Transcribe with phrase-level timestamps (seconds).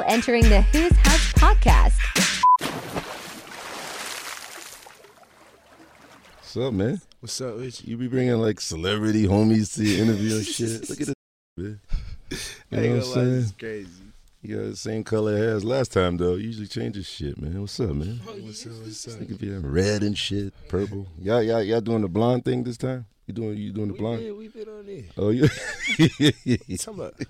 [0.00, 1.96] Now entering the WHOO's House podcast.
[6.38, 7.00] What's up, man?
[7.20, 7.90] What's up with you?
[7.90, 10.88] You be bringing like celebrity homies to your interview and shit.
[10.88, 11.14] Look at this,
[11.58, 11.80] man.
[12.70, 13.32] You know what I'm saying?
[13.34, 13.90] this is crazy.
[14.40, 16.36] You got the same color hair as last time, though.
[16.36, 17.60] Usually changes shit, man.
[17.60, 18.20] What's up, man?
[18.26, 18.72] Oh, what's up?
[18.82, 19.20] What's up?
[19.20, 21.08] Nigga be having red and shit, purple.
[21.18, 23.04] Y'all, y'all, y'all doing the blonde thing this time?
[23.26, 24.20] You doing, you doing the We blonde?
[24.20, 25.04] been, we been on there.
[25.18, 25.48] Oh, yeah.
[26.66, 27.14] You talking about?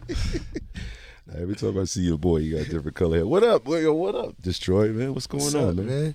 [1.36, 3.26] Every time I see your boy, you got different color hair.
[3.26, 3.80] What up, boy?
[3.82, 4.34] Yo, what up?
[4.42, 5.14] Destroy, man.
[5.14, 5.86] What's going What's on, up, man?
[5.86, 6.14] man?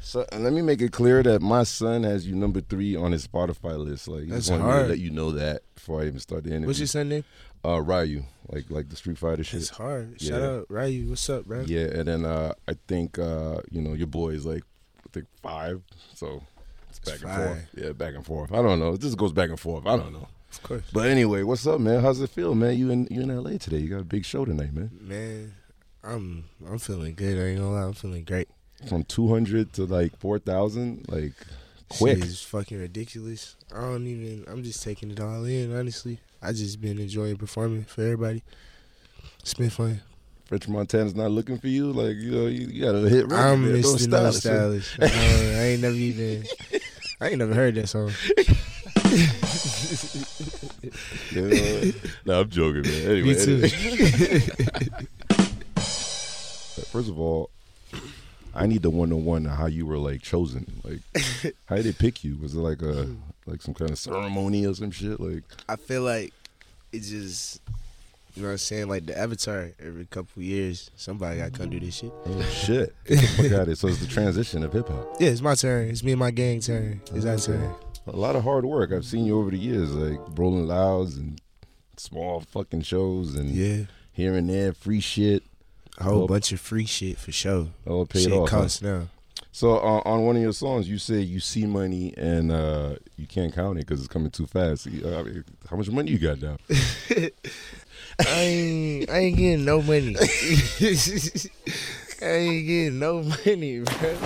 [0.00, 3.12] So and let me make it clear that my son has you number three on
[3.12, 4.08] his Spotify list.
[4.08, 4.84] Like, he That's just wanted me hard.
[4.84, 6.66] to let you know that before I even start the interview.
[6.68, 7.24] What's your son name?
[7.64, 9.60] uh, Ryu, like like the Street Fighter shit.
[9.60, 10.20] It's hard.
[10.20, 10.48] Shout Yeah.
[10.48, 11.08] out Ryu.
[11.10, 11.62] What's up, bro?
[11.62, 14.62] Yeah, and then uh, I think uh, you know your boy is like
[15.06, 15.82] I think five,
[16.14, 16.42] so
[16.90, 17.46] it's back It's and fine.
[17.48, 17.68] forth.
[17.76, 18.52] Yeah, back and forth.
[18.52, 18.94] I don't know.
[18.94, 19.86] It just goes back and forth.
[19.86, 20.26] I don't know.
[20.52, 20.82] Of course.
[20.92, 22.02] But anyway, what's up, man?
[22.02, 22.76] How's it feel, man?
[22.76, 23.78] You in you in LA today?
[23.78, 24.90] You got a big show tonight, man.
[25.00, 25.54] Man,
[26.04, 27.38] I'm I'm feeling good.
[27.38, 27.84] I ain't gonna lie.
[27.84, 28.48] I'm feeling great.
[28.88, 31.32] From two hundred to like four thousand, like
[31.88, 32.18] quick.
[32.18, 33.56] Shit is fucking ridiculous.
[33.74, 34.44] I don't even.
[34.46, 35.74] I'm just taking it all in.
[35.74, 38.42] Honestly, I just been enjoying performing for everybody.
[39.40, 40.02] It's been fun.
[40.44, 41.92] French Montana's not looking for you.
[41.92, 43.24] Like you know, you, you got to hit.
[43.24, 44.38] record, I'm Mr.
[44.38, 45.06] style No.
[45.06, 46.44] I, I ain't never even.
[47.20, 48.12] I ain't never heard that song.
[51.32, 51.92] You know?
[52.26, 53.10] no, I'm joking, man.
[53.10, 53.62] Anyway, Me too.
[53.62, 53.68] anyway.
[56.90, 57.50] First of all,
[58.54, 60.66] I need the one on one how you were like chosen.
[60.84, 61.00] Like,
[61.66, 62.36] how did they pick you?
[62.36, 63.08] Was it like a
[63.46, 65.18] like some kind of ceremony or some shit?
[65.20, 66.32] Like, I feel like
[66.92, 67.60] it just,
[68.34, 68.88] you know what I'm saying?
[68.88, 72.12] Like the Avatar, every couple years, somebody got to come do this shit.
[72.26, 73.78] oh shit, Get the fuck out it.
[73.78, 75.16] So it's the transition of hip hop.
[75.18, 75.88] Yeah, it's my turn.
[75.88, 77.00] It's me and my gang turn.
[77.14, 77.46] It's our Okay.
[77.46, 77.74] turn.
[78.06, 78.92] A lot of hard work.
[78.92, 81.40] I've seen you over the years, like Rolling Louds and
[81.96, 83.84] small fucking shows and Yeah.
[84.12, 85.44] here and there, free shit.
[85.98, 87.68] A whole Well- bunch of free shit for sure.
[87.86, 88.48] All paid shit off.
[88.50, 88.68] huh?
[88.82, 89.08] now.
[89.54, 93.26] So uh, on one of your songs, you say you see money and uh, you
[93.26, 94.86] can't count it because it's coming too fast.
[94.86, 96.56] Uh, I mean, how much money you got now?
[98.18, 100.16] I ain't, I ain't getting no money.
[100.18, 104.16] I ain't getting no money, bro.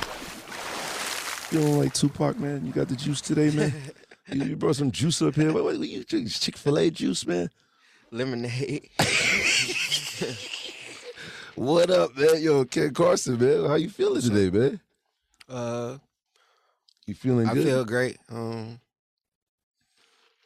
[1.52, 2.66] You don't like Tupac, man?
[2.66, 3.72] You got the juice today, man.
[4.32, 5.52] you, you brought some juice up here.
[5.52, 6.28] What, what, what you drink?
[6.30, 7.50] Chick Fil A juice, man.
[8.10, 8.88] Lemonade.
[11.56, 12.42] What up, man?
[12.42, 13.64] Yo, Ken Carson, man.
[13.64, 14.78] How you feeling today, man?
[15.48, 15.96] Uh,
[17.06, 17.62] You feeling I good?
[17.66, 18.18] I feel great.
[18.30, 18.78] Um,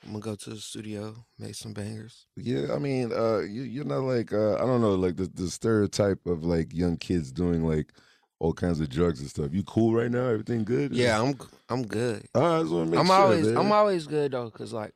[0.04, 2.26] I'm gonna go to the studio, make some bangers.
[2.36, 5.50] Yeah, I mean, uh, you, you're not like uh, I don't know, like the, the
[5.50, 7.92] stereotype of like young kids doing like
[8.40, 9.52] all kinds of drugs and stuff.
[9.52, 10.24] You cool right now?
[10.26, 10.92] Everything good?
[10.92, 12.26] Yeah, I'm I'm good.
[12.34, 13.56] All right, I just want to make I'm sure, always man.
[13.58, 14.94] I'm always good though, cause like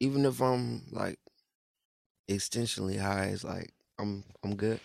[0.00, 1.18] even if I'm like
[2.28, 4.80] extensionally high, it's like I'm I'm good.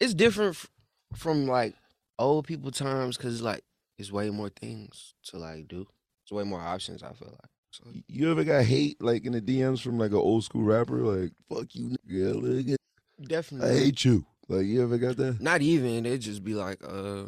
[0.00, 0.70] It's different f-
[1.14, 1.74] from like
[2.18, 3.62] old people times, cause like
[3.98, 5.86] it's way more things to like do.
[6.24, 7.02] It's way more options.
[7.02, 7.50] I feel like.
[7.72, 10.98] So, You ever got hate like in the DMs from like an old school rapper?
[10.98, 12.40] Like, fuck you, nigga.
[12.40, 13.70] Look at, definitely.
[13.70, 14.24] I hate you.
[14.48, 15.40] Like, you ever got that?
[15.40, 16.06] Not even.
[16.06, 17.24] It just be like, uh,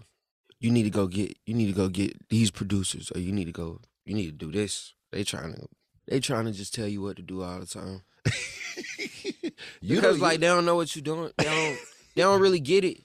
[0.60, 3.46] you need to go get, you need to go get these producers, or you need
[3.46, 4.94] to go, you need to do this.
[5.10, 5.68] They trying to,
[6.06, 8.02] they trying to just tell you what to do all the time.
[9.80, 11.32] you because like they don't know what you're doing.
[11.38, 11.78] They don't,
[12.14, 13.02] they don't really get it.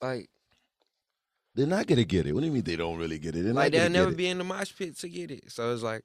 [0.00, 0.28] Like,
[1.54, 2.32] they're not gonna get it.
[2.32, 3.42] What do you mean they don't really get it?
[3.42, 5.50] They're like they'll never be in the mosh pit to get it.
[5.50, 6.02] So it's like,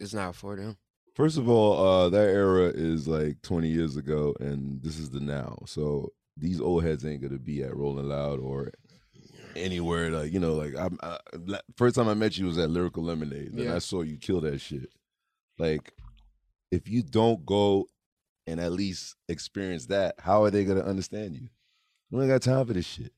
[0.00, 0.76] it's not for them.
[1.16, 5.18] First of all, uh, that era is like 20 years ago, and this is the
[5.18, 5.56] now.
[5.64, 8.70] So these old heads ain't gonna be at Rolling Loud or
[9.56, 10.10] anywhere.
[10.10, 11.18] Like you know, like I'm, I,
[11.74, 13.76] first time I met you was at Lyrical Lemonade, and Yeah.
[13.76, 14.90] I saw you kill that shit.
[15.58, 15.94] Like,
[16.70, 17.88] if you don't go
[18.46, 21.48] and at least experience that, how are they gonna understand you?
[22.10, 23.14] You ain't got time for this shit.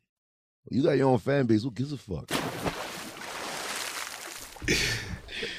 [0.71, 1.65] You got your own fan base.
[1.65, 2.31] Who gives a fuck?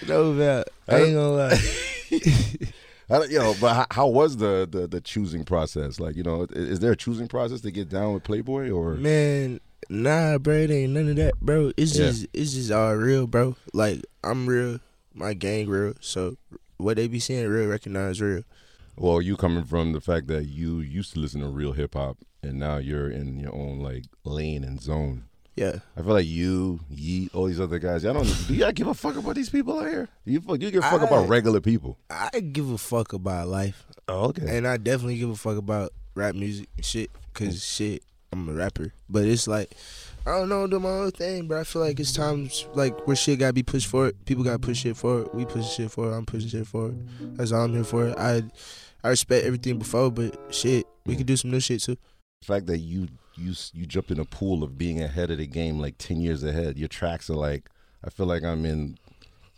[0.07, 0.67] No doubt.
[0.89, 1.57] I ain't gonna lie.
[3.11, 5.99] I don't- Yo, but how, how was the, the the choosing process?
[5.99, 8.95] Like, you know, i- is there a choosing process to get down with Playboi or?
[8.95, 9.59] Man,
[9.89, 11.71] nah, bro, it ain't none of that, bro.
[11.77, 12.07] It's Yeah.
[12.07, 13.55] just it's just all real, bro.
[13.73, 14.79] Like I'm real,
[15.13, 15.93] my gang real.
[16.01, 16.37] So
[16.77, 18.43] what they be saying real, recognize real.
[18.95, 22.17] Well, you coming from the fact that you used to listen to real hip hop,
[22.43, 25.23] and now you're in your own like lane and zone.
[25.55, 25.79] Yeah.
[25.97, 28.03] I feel like you, Yeat, all these other guys.
[28.03, 28.47] Y'all don't.
[28.47, 30.07] Do y'all give a fuck about these people out here?
[30.25, 30.61] You fuck?
[30.61, 31.97] You give a fuck I- about regular people?
[32.09, 33.85] I give a fuck about life.
[34.07, 34.57] Oh, okay.
[34.57, 37.11] And I definitely give a fuck about rap music and shit.
[37.33, 37.75] Cause mm.
[37.77, 38.93] shit, I'm a rapper.
[39.09, 39.71] But it's like
[40.25, 43.15] I don't know, do my own thing, but I feel like it's times like where
[43.15, 44.15] shit gotta be pushed forward.
[44.25, 45.29] People gotta push shit forward.
[45.33, 46.13] We pushing shit forward.
[46.13, 47.07] I'm pushing shit forward.
[47.37, 48.13] That's all I'm here for.
[48.19, 48.43] I
[49.03, 51.97] I respect everything before, but shit, we can do some new shit too.
[52.41, 55.47] The fact that you you you jumped in a pool of being ahead of the
[55.47, 56.77] game like ten years ahead.
[56.77, 57.69] Your tracks are like
[58.03, 58.97] I feel like I'm in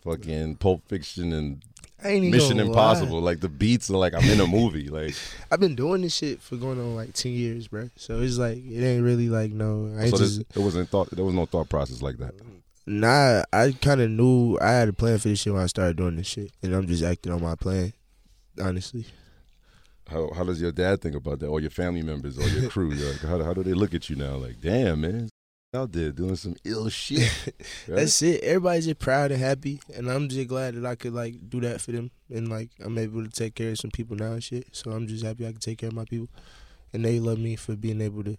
[0.04, 1.64] fucking Pulp Fiction and
[2.04, 3.20] ain't Mission Impossible.
[3.20, 3.32] lie.
[3.32, 4.90] Like the beats are like I'm in a movie.
[4.90, 5.16] Like
[5.52, 7.90] I've been doing this shit for going on like ten years, bro.
[7.96, 9.94] So it's like it ain't really like no.
[9.98, 11.10] I so just this, it wasn't thought.
[11.12, 12.34] There was no thought process like that.
[12.88, 13.44] nah.
[13.54, 16.16] I kind of knew I had a plan for this shit when I started doing
[16.16, 17.94] this shit, and I'm just acting on my plan.
[18.62, 19.06] Honestly,
[20.12, 22.92] How how does your dad think about that, or your family members, or your crew?
[22.92, 24.36] Like, how how do they look at you now?
[24.36, 25.30] Like, damn, man,
[25.74, 27.32] out there doing some ill shit.
[27.48, 27.56] right?
[27.88, 28.44] that's it.
[28.44, 31.80] Everybody's just proud and happy, and I'm just glad that I could like do that
[31.80, 34.68] for them, and like I'm able to take care of some people now and shit.
[34.74, 36.30] So I'm just happy I can take care of my people,
[36.92, 38.38] and they love me for being able to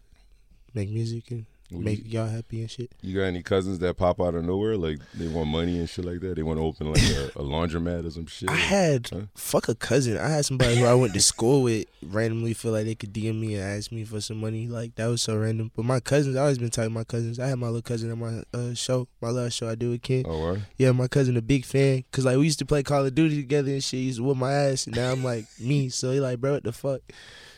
[0.75, 1.47] make music and
[1.81, 2.93] make y'all happy and shit.
[3.01, 4.77] You got any cousins that pop out of nowhere?
[4.77, 6.37] Like they want money and shit like that.
[6.37, 8.51] They want to open like a, a laundromat or some shit.
[8.51, 9.21] I had Huh?
[9.35, 10.19] fuck a cousin.
[10.19, 13.41] I had somebody who I went to school with randomly feel like they could DM
[13.41, 14.67] me and ask me for some money.
[14.69, 15.71] Like that was so random.
[15.75, 17.39] But my cousins, I always been talking to my cousins.
[17.39, 20.03] I had my little cousin at my uh, show, my last show I do with
[20.03, 20.25] Ken.
[20.27, 20.59] Oh, what?
[20.79, 22.05] Yeah, my cousin a big fan.
[22.13, 24.01] Cause like we used to play Call of Duty together and shit.
[24.01, 25.89] He used to whoop my ass, and now I'm like me.
[25.89, 27.01] So he like, bro, what the fuck?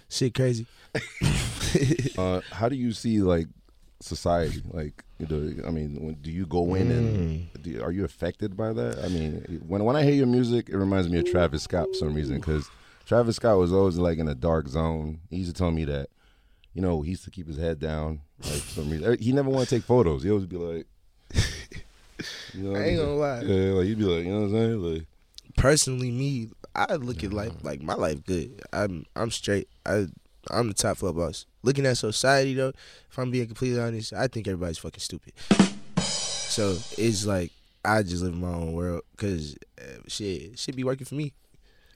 [0.08, 0.66] Shit crazy.
[2.16, 3.48] Uh, how do you see like
[4.00, 4.62] society?
[4.70, 7.62] Like, you know, I mean, when, do you go in and hmm.
[7.62, 9.04] do, are you affected by that?
[9.04, 11.94] I mean, when when I hear your music, it reminds me of Travis Scott for
[11.94, 12.68] some reason because
[13.06, 15.20] Travis Scott was always like in a dark zone.
[15.30, 16.08] He used to tell me that,
[16.72, 18.20] you know, he used to keep his head down.
[18.42, 20.22] Like for some reason, he never want to take photos.
[20.22, 20.86] He always be like,
[22.54, 23.40] you know, what I ain't I'm gonna lie.
[23.40, 23.68] saying?
[23.68, 24.82] Yeah, like he'd be like, you know what I'm saying?
[24.82, 25.06] Like,
[25.56, 28.62] Personally, me, I look at life like my life good.
[28.72, 29.68] I'm I'm straight.
[29.86, 30.06] I
[30.50, 31.46] I'm the top floor boss.
[31.62, 32.72] Looking at society though,
[33.10, 35.32] if I'm being completely honest, I think everybody's fucking stupid.
[35.98, 37.52] So it's like
[37.84, 41.32] I just live in my own world because uh, shit should be working for me.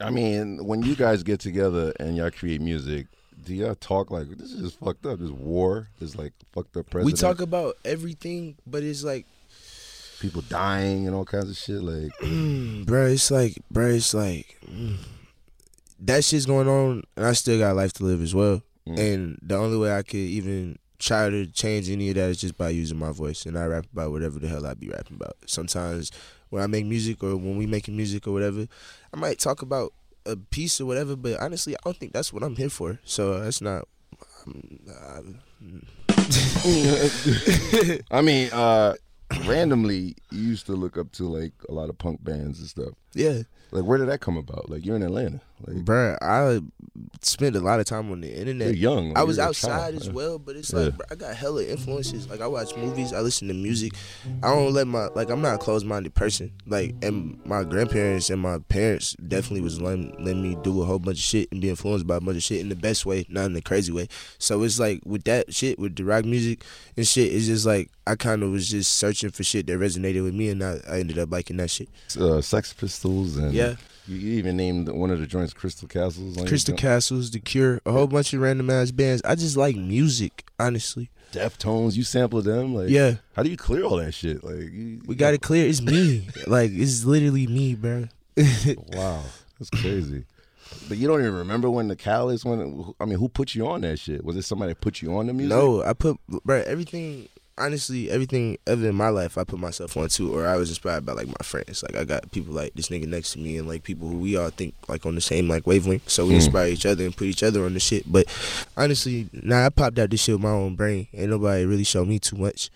[0.01, 3.07] I mean, when you guys get together and y'all create music,
[3.45, 5.19] do y'all talk like this is just fucked up?
[5.19, 7.07] This war, this like fucked up president.
[7.07, 9.27] We talk about everything, but it's like,
[10.21, 11.83] people dying and all kinds of shit.
[11.83, 12.13] Like,
[12.87, 14.97] bro, it's like, bro, it's like mm,
[16.01, 18.63] that shit's going on, and I still got life to live as well.
[18.87, 18.99] Mm.
[18.99, 22.57] And the only way I could even try to change any of that is just
[22.57, 25.37] by using my voice, and I rap about whatever the hell I be rapping about.
[25.47, 26.11] Sometimes
[26.51, 28.67] when I make music or when we making music or whatever,
[29.13, 29.93] I might talk about
[30.27, 32.99] a piece or whatever, but honestly, I don't think that's what I'm here for.
[33.05, 33.89] So that's not.
[34.47, 35.23] Um, uh,
[38.11, 38.95] I mean, uh
[39.47, 42.95] randomly, you used to look up to like a lot of punk bands and stuff.
[43.15, 44.69] Yeah, Like, where did that come about?
[44.71, 45.41] Like, you're in Atlanta.
[45.67, 46.61] Like, bruh, I
[47.21, 48.77] spent a lot of time on the you're internet.
[48.77, 49.17] young.
[49.17, 49.95] I was you're outside child.
[49.97, 50.79] as well, but it's Yeah.
[50.83, 52.29] like bro, I got hella influences.
[52.29, 53.93] Like I watch movies, I listen to music.
[54.45, 56.53] I don't let my like I'm not a closed minded person.
[56.65, 61.01] Like and my grandparents and my parents definitely was letting, letting me do a whole
[61.01, 63.27] bunch of shit and be influenced by a bunch of shit in the best way,
[63.29, 64.07] not in the crazy way.
[64.39, 66.63] So it's like with that shit, with the rock music
[66.97, 70.23] and shit, it's just like I kind of was just searching for shit that resonated
[70.23, 71.89] with me, and I, I ended up liking that shit.
[72.19, 73.77] Uh, Sex Pistols and Yeah.
[74.07, 76.39] You, even named one of the joints Crystal Castles.
[76.39, 76.75] on Crystal.
[76.75, 79.21] Castles, The Cure, a whole bunch of random ass bands.
[79.25, 81.11] I just like music, honestly.
[81.33, 81.95] Deftones.
[81.95, 82.75] You sampled them.
[82.75, 83.17] Like, Yeah.
[83.37, 84.43] How do you clear all that shit?
[84.43, 85.69] Like, you, We got it clear.
[85.69, 86.27] It's me.
[86.47, 88.09] like it's literally me, bro.
[88.93, 89.23] Wow,
[89.59, 90.25] that's crazy.
[90.89, 93.81] But you don't even remember when the Callus when I mean, who put you on
[93.83, 94.25] that shit?
[94.25, 95.51] Was it somebody that put you on the music?
[95.57, 97.29] no, I put bro everything.
[97.59, 101.05] Honestly, everything other in my life, I put myself on too, or I was inspired
[101.05, 101.83] by like my friends.
[101.83, 104.37] Like I got people like this nigga next to me, and like people who we
[104.37, 106.09] all think like on the same like wavelength.
[106.09, 106.37] So we Mm.
[106.37, 108.11] inspire each other and put each other on the shit.
[108.11, 108.27] But
[108.77, 111.09] honestly, nah, I popped out this shit with my own brain.
[111.13, 112.71] Ain't nobody really showed me too much.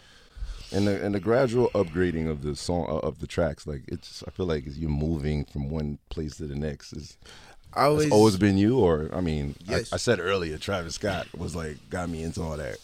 [0.73, 4.25] And the and the gradual upgrading of the song uh, of the tracks, like it's
[4.27, 6.93] I feel like you're moving from one place to the next.
[6.95, 7.17] Is
[7.75, 11.55] always, it's always been you, or I mean, I- I, said earlier, Travis Scott was
[11.55, 12.79] like got me into all that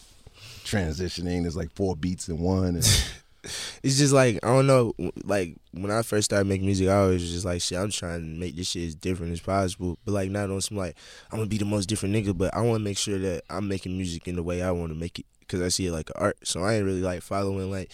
[0.68, 1.42] transitioning.
[1.42, 2.78] There's like four beats in one, and
[3.82, 4.94] it's just like I don't know.
[5.24, 8.26] Like when I first started making music, I was just like, shit, I'm trying to
[8.26, 9.98] make this shit as different as possible.
[10.04, 10.96] But like not on some like
[11.30, 13.68] I'm gonna be the most different nigga, but I want to make sure that I'm
[13.68, 16.10] making music in the way I want to make it because I see it like
[16.16, 16.36] art.
[16.44, 17.90] So I ain't really like following like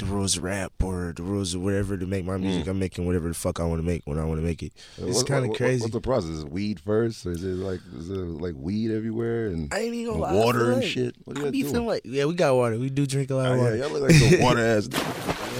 [0.00, 2.66] the rules of rap or the rules of whatever to make my music.
[2.66, 4.72] I'm making whatever the fuck I want to make when I want to make it.
[4.98, 5.82] It's kind of what- crazy.
[5.82, 6.30] What's the process?
[6.30, 9.80] Is it weed first, or is it like is it like weed everywhere and, I
[9.80, 11.14] ain't even and water and shit?
[11.24, 11.72] What are you be doing?
[11.74, 12.78] feeling like yeah, we got water.
[12.78, 13.76] We do drink a lot Oh, of yeah, water.
[13.76, 14.88] y'all look like some water ass.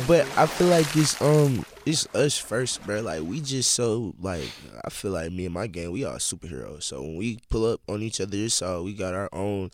[0.07, 3.01] But I feel like it's um it's us first, bro.
[3.01, 4.49] Like we just so like
[4.85, 6.85] I feel like me and my gang, we are superheroes.
[6.85, 9.71] So when we pull up on each other, it's all we got our own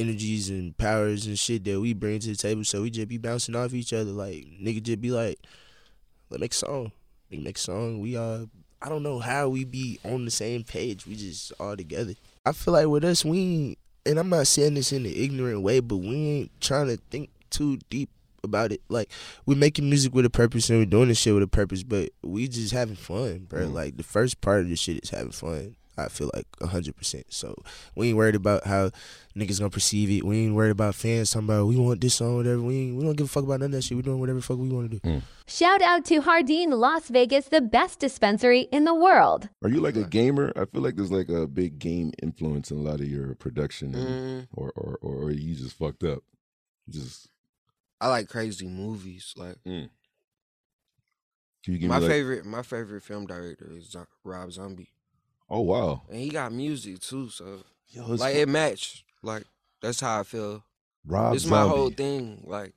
[0.00, 2.64] energies and powers and shit that we bring to the table.
[2.64, 4.10] So we just be bouncing off each other.
[4.10, 5.38] Like nigga just be like,
[6.30, 6.92] let's make a song.
[7.30, 8.00] Nigga make a song.
[8.00, 8.46] We uh
[8.82, 11.06] I don't know how we be on the same page.
[11.06, 12.14] We just all together.
[12.46, 13.76] I feel like with us, we
[14.06, 17.30] and I'm not saying this in an ignorant way, but we ain't trying to think
[17.50, 18.08] too deep
[18.42, 18.80] about it.
[18.88, 19.10] Like
[19.46, 22.10] we're making music with a purpose and we're doing this shit with a purpose, but
[22.22, 23.66] we just having fun, bro.
[23.66, 23.72] Mm.
[23.72, 25.76] Like the first part of the shit is having fun.
[26.06, 27.26] I feel like hundred percent.
[27.28, 27.54] So
[27.94, 28.90] we ain't worried about how
[29.36, 30.24] niggas gonna perceive it.
[30.24, 32.60] We ain't worried about fans talking about we want this song, whatever.
[32.62, 33.96] We ain't, we don't give a fuck about none of that shit.
[33.96, 35.22] We doing whatever the fuck we want to do.
[35.46, 39.48] Shout out to Hardin Las Vegas, the best dispensary in the world.
[39.62, 40.52] Are you like a gamer?
[40.56, 43.94] I feel like there's like a big game influence in a lot of your production,
[43.94, 46.20] and, Mm, or, or or or you just fucked up.
[46.88, 47.28] Just
[48.00, 49.34] I like crazy movies.
[49.36, 49.90] Like can
[51.74, 52.10] you give my me like?
[52.10, 54.88] favorite, my favorite film director is Rob Zombie,
[55.50, 57.28] Oh wow, and he got music too.
[57.28, 59.04] So Yo, like it matched.
[59.22, 59.44] Like
[59.82, 60.64] that's how I feel.
[61.06, 62.44] Rob it's my whole thing.
[62.46, 62.72] Like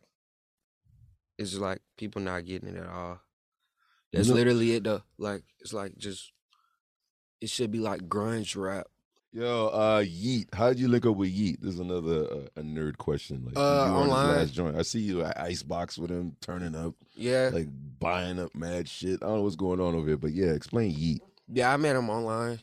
[1.37, 3.19] it's just like people not getting it at all.
[4.11, 5.03] That's know- literally it though.
[5.17, 6.31] Like it's like just
[7.41, 8.87] it should be like grunge rap.
[9.35, 10.47] Yo, uh, Yeat.
[10.53, 11.59] How did you link up with Yeat?
[11.59, 13.43] This is another uh, a nerd question.
[13.45, 14.27] Like, Uh, you online.
[14.27, 14.77] last joint.
[14.77, 17.67] I see you at Icebox with him, turning up, Yeah, like
[17.99, 19.23] buying up mad shit.
[19.23, 21.23] I don't know what's going on over here, but yeah, explain Yeat.
[21.51, 21.73] Yeah.
[21.73, 22.59] I met him online.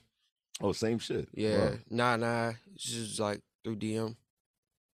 [0.60, 1.28] Oh, same shit.
[1.34, 1.72] Yeah, Wow.
[1.90, 2.52] nah, nah.
[2.75, 4.16] It's just like through DM.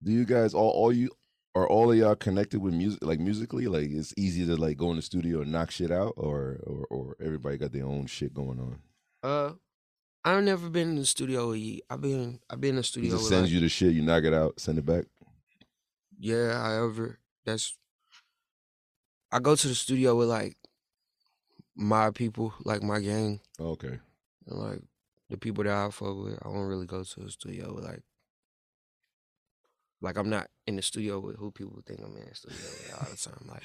[0.04, 1.10] Do you guys all all you
[1.56, 3.66] are all of y'all connected with music like musically?
[3.68, 6.86] Like it's easy to like go in the studio and knock shit out, or or
[6.92, 8.80] or everybody got their own shit going on.
[9.24, 9.54] Uh,
[10.24, 11.84] I've never been in the studio with Yeat.
[11.90, 13.94] I've been I've been in the He studio just with sends like, you the shit,
[13.94, 15.06] you knock it out, send it back.
[16.20, 16.62] yeah.
[16.62, 17.76] I However, that's
[19.32, 20.58] I go to the studio with like
[21.76, 24.00] my people, like my gang, Okay.
[24.48, 24.82] and like
[25.30, 26.40] the people that I fuck with.
[26.42, 28.02] I don't really go to the studio with like
[30.02, 32.94] like I'm not in the studio with who people think I'm in the studio with
[32.94, 33.48] all the time.
[33.50, 33.64] Like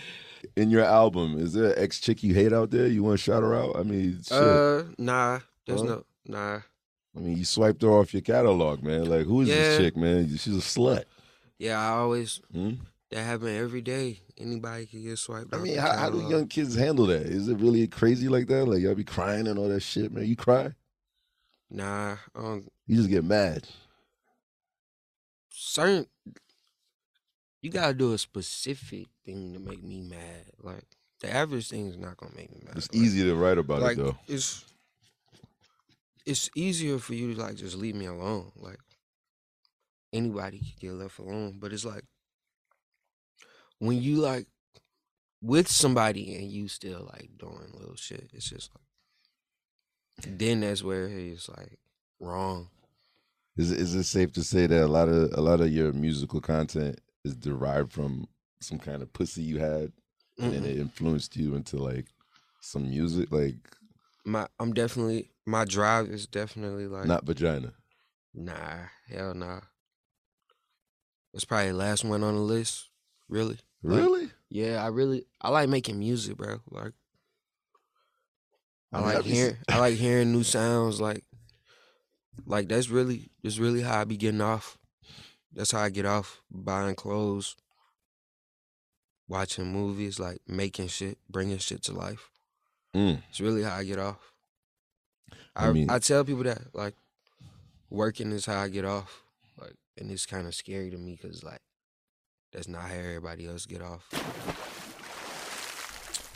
[0.56, 2.86] In your album, is there an ex chick you hate out there?
[2.86, 3.76] You want to shout her out?
[3.76, 4.32] I mean, shit.
[4.32, 5.86] uh, nah, there's Huh?
[5.86, 6.60] no nah.
[7.16, 9.04] I mean, you swiped her off your catalog, man.
[9.06, 9.56] Like, who is Yeah.
[9.56, 10.28] this chick, man?
[10.28, 11.04] She's a slut.
[11.58, 12.74] Yeah, I always Hmm?
[13.10, 14.20] That happen every day.
[14.38, 15.54] Anybody can get swiped.
[15.54, 17.22] I mean, how, how do young kids handle that?
[17.22, 18.64] Is it really crazy like that?
[18.66, 20.26] Like, y'all be crying and all that shit, man.
[20.26, 20.72] You cry?
[21.70, 23.66] Nah, um, You just get mad.
[25.52, 26.06] certain
[27.62, 30.46] you gotta do a specific thing to make me mad.
[30.62, 30.84] Like
[31.20, 32.76] the average thing is not gonna make me mad.
[32.78, 34.16] It's Like- easy to write about like it, though.
[34.26, 34.64] it's
[36.24, 38.50] it's easier for you to like just leave me alone.
[38.56, 38.78] Like
[40.12, 42.04] anybody can get left alone, but it's like
[43.80, 44.46] when you like
[45.42, 48.30] with somebody and you still like doing little shit.
[48.32, 51.78] It's just like then that's where it's like
[52.20, 52.68] wrong.
[53.56, 55.92] Is it, is it safe to say that a lot of a lot of your
[55.92, 58.28] musical content is derived from
[58.60, 59.92] some kind of pussy you had,
[60.38, 60.64] and Mm-mm.
[60.64, 62.06] it influenced you into like
[62.60, 63.56] some music, like
[64.24, 67.72] My I'm definitely my drive is definitely like not vagina?
[68.34, 69.60] nah, hell nah.
[71.32, 72.88] It's probably the last one on the list.
[73.28, 73.58] Really?
[73.82, 74.30] Like, Really?
[74.50, 76.60] Yeah, I really I like making music, bro.
[76.70, 76.92] Like
[78.92, 81.00] I, I mean, like hearing I like hearing new sounds.
[81.00, 81.24] Like
[82.46, 84.76] like that's really that's really how I be getting off.
[85.52, 87.56] That's how I get off buying clothes,
[89.28, 92.30] watching movies, like making shit, bringing shit to life.
[92.94, 93.22] Mm.
[93.30, 94.32] It's really how I get off.
[95.54, 96.94] I I I, tell people that like
[97.88, 99.22] working is how I get off.
[99.60, 101.60] Like, and it's kind of scary to me because like
[102.52, 104.06] that's not how everybody else get off.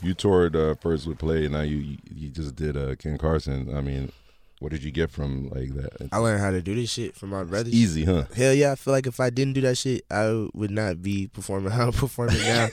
[0.01, 3.17] You toured uh, first with Play, and now you you- you just did uh, Ken
[3.17, 3.75] Carson.
[3.75, 4.11] I mean,
[4.59, 6.09] what did you get from like that?
[6.11, 7.73] I learned how to do this shit from my It's brothers.
[7.73, 8.25] easy, huh?
[8.35, 11.27] Hell yeah, I feel like if I didn't do that shit, I would not be
[11.27, 12.67] performing how I'm performing now.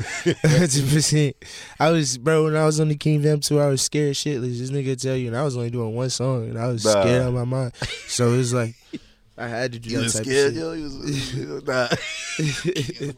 [0.44, 1.36] Hundred percent.
[1.80, 4.58] I was, bro, when I was on the King Vamp tour, I was scared shitless.
[4.58, 6.90] This nigga tell you, and I was only doing one song, and I was Nah.
[7.02, 7.72] scared out of my mind.
[8.08, 8.74] So it was like,
[9.36, 10.72] I had to do You that was type scared, of yo.
[10.72, 11.88] You was, you was nah.
[11.96, 13.16] shit.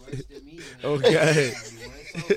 [0.85, 0.94] oh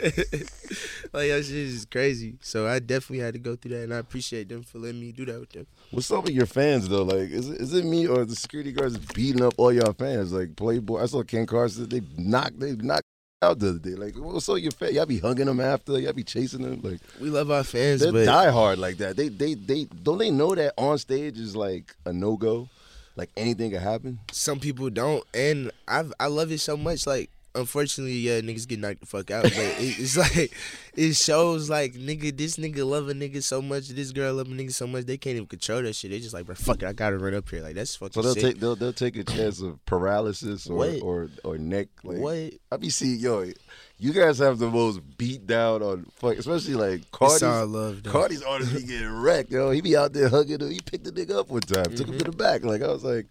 [1.14, 2.38] like that shit is crazy.
[2.42, 5.12] So I definitely had to go through that, and I appreciate them for letting me
[5.12, 5.68] do that with them.
[5.92, 7.04] What's up with your fans though?
[7.04, 10.34] Like, is it, is it me or the security guards beating up all y'all fans?
[10.34, 11.88] Like Playboi, I saw Ken Carson.
[11.88, 13.04] They knocked, they knocked
[13.44, 13.92] out the other day.
[13.92, 14.94] Like, what's up your fans?
[14.94, 16.00] Y'all be hugging them after.
[16.00, 16.82] Y'all be chasing them.
[16.82, 19.16] Like, We love our fans, they die hard like that.
[19.16, 22.68] They, they, they don't they know that on stage is like a no go.
[23.18, 24.20] Like anything can happen.
[24.32, 27.06] some people don't, and I I love it so much.
[27.08, 30.52] Like, unfortunately, yeah, niggas get knocked the fuck out, but it, it's like
[30.96, 34.52] it shows like nigga, this nigga love a nigga so much, this girl love a
[34.52, 36.12] nigga so much, they can't even control that shit.
[36.12, 37.64] They just like, bro, fuck it, I gotta run up here.
[37.64, 38.44] Like that's fucking So they'll sick.
[38.44, 41.02] take they'll they'll take a chance of paralysis or What?
[41.02, 41.88] or or neck.
[42.04, 42.54] Like, what?
[42.72, 43.50] I be seeing yo,
[44.00, 47.42] you guys have the most beat down on fuck, especially like Carti's.
[47.42, 48.12] Love, though.
[48.12, 49.72] Carti's artist be getting wrecked, yo.
[49.72, 50.70] He be out there hugging him.
[50.70, 52.64] He picked the nigga up one time, took him to the back.
[52.64, 53.26] Like I was like,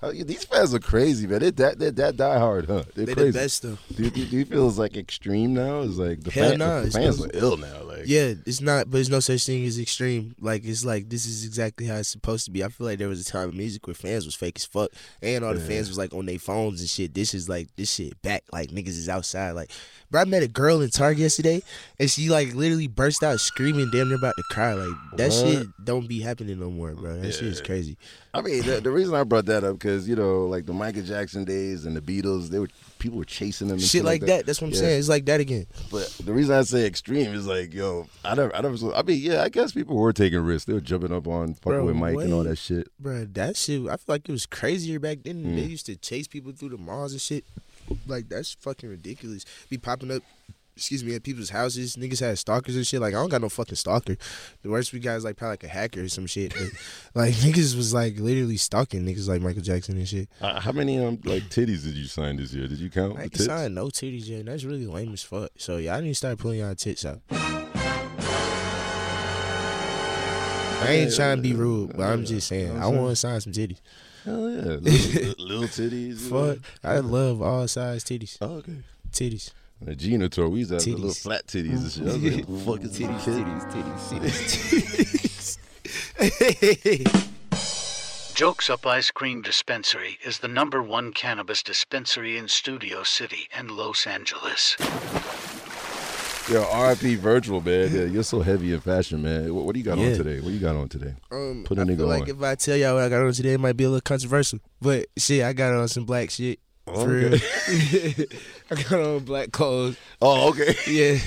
[0.00, 1.40] Uh, these fans are crazy, man.
[1.40, 2.84] They that they that die hard, huh?
[2.94, 3.30] They're They crazy.
[3.32, 3.78] the best though.
[3.96, 5.80] Do, you- do, you feel it's like extreme now?
[5.80, 7.82] It's like the, Hell fan, nah, the fans no- are ill now.
[7.82, 10.36] Like Yeah, it's not, but there's no such thing as extreme.
[10.40, 12.62] Like it's like this is exactly how it's supposed to be.
[12.62, 14.90] I feel like there was a time in music where fans was fake as fuck,
[15.20, 15.66] and all the Yeah.
[15.66, 17.12] fans was like on their phones and shit.
[17.12, 18.44] This is like this shit back.
[18.52, 19.50] Like niggas is outside.
[19.52, 19.72] Like,
[20.12, 21.60] bro, I met a girl in Target yesterday,
[21.98, 24.74] and she like literally burst out screaming, damn near about to cry.
[24.74, 25.32] Like that What?
[25.32, 27.18] shit don't be happening no more, bro.
[27.20, 27.96] That shit is crazy.
[28.38, 31.02] I mean, the, the reason I brought that up because you know, like the Michael
[31.02, 32.68] Jackson days and the Beatles, they were
[32.98, 33.76] people were chasing them.
[33.78, 34.46] And Shit like that.
[34.46, 34.80] That's what I'm Yeah.
[34.80, 34.98] saying.
[35.00, 35.66] It's like that again.
[35.90, 38.94] But the reason I say extreme is like, yo, I never, I never.
[38.94, 40.66] I mean, yeah, I guess people were taking risks.
[40.66, 42.88] They were jumping up on fucking with Mike and all that shit.
[42.98, 45.44] Bro, that shit, I feel like it was crazier back then.
[45.44, 45.56] Mm.
[45.56, 47.44] They used to chase people through the malls and shit.
[48.06, 49.44] Like, that's fucking ridiculous.
[49.70, 50.22] Be popping up,
[50.78, 51.96] excuse me, at people's houses.
[51.96, 53.00] Niggas had stalkers and shit.
[53.00, 54.16] Like, I don't got no fucking stalker.
[54.62, 56.54] The worst we got is like probably like a hacker or some shit.
[56.54, 56.70] But,
[57.14, 60.28] like, niggas was like literally stalking niggas like Michael Jackson and shit.
[60.40, 62.66] Uh, how many um like titties did you sign this year?
[62.68, 63.44] Did you count I the ain't tits?
[63.46, 64.40] signed no titties yet.
[64.40, 65.50] and That's really lame as fuck.
[65.58, 67.20] So, yeah, I need to start pulling y'all tits out.
[70.80, 73.52] I ain't trying to be rude, but I'm just saying, I want to sign some
[73.52, 73.80] titties.
[74.24, 74.80] Hell yeah, little,
[75.44, 76.20] little titties.
[76.30, 78.38] Fuck, I love all size titties.
[78.40, 78.76] Oh, okay.
[79.10, 79.50] Titties.
[79.80, 82.02] The Gina tour, we used to have the little flat titties and shit.
[82.02, 84.18] I was like, fucking titties, titties, titties, see
[86.18, 87.24] titties.
[88.34, 93.70] Jokes Up Ice Cream Dispensary is the number one cannabis dispensary in Studio City and
[93.70, 94.76] Los Angeles.
[96.50, 97.94] Yo, RIP Virgil man.
[97.94, 99.54] Yeah, you're so heavy in fashion, man.
[99.54, 100.40] What, what do you got on today?
[100.40, 101.14] What you got on today?
[101.30, 102.30] Um, Put a I nigga feel like on.
[102.30, 104.60] if I tell y'all what I got on today, it might be a little controversial.
[104.80, 106.58] But shit, I got on some black shit.
[106.90, 108.14] Oh, For okay.
[108.16, 108.26] real.
[108.70, 109.96] I got on black clothes.
[110.20, 110.74] Oh, okay.
[110.88, 111.18] Yeah.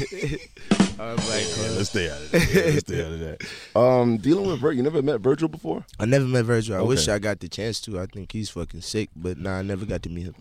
[0.99, 1.77] All black Yeah, clothes.
[1.77, 2.53] let's stay out of that.
[2.53, 3.41] Yeah, let's stay out of that.
[3.75, 4.77] Um, dealing with Virgil.
[4.77, 5.83] You never met Virgil before?
[5.99, 6.77] I never met Virgil.
[6.77, 7.99] I wish I got the chance to.
[7.99, 10.35] I think he's fucking sick, but nah, I never got to meet him.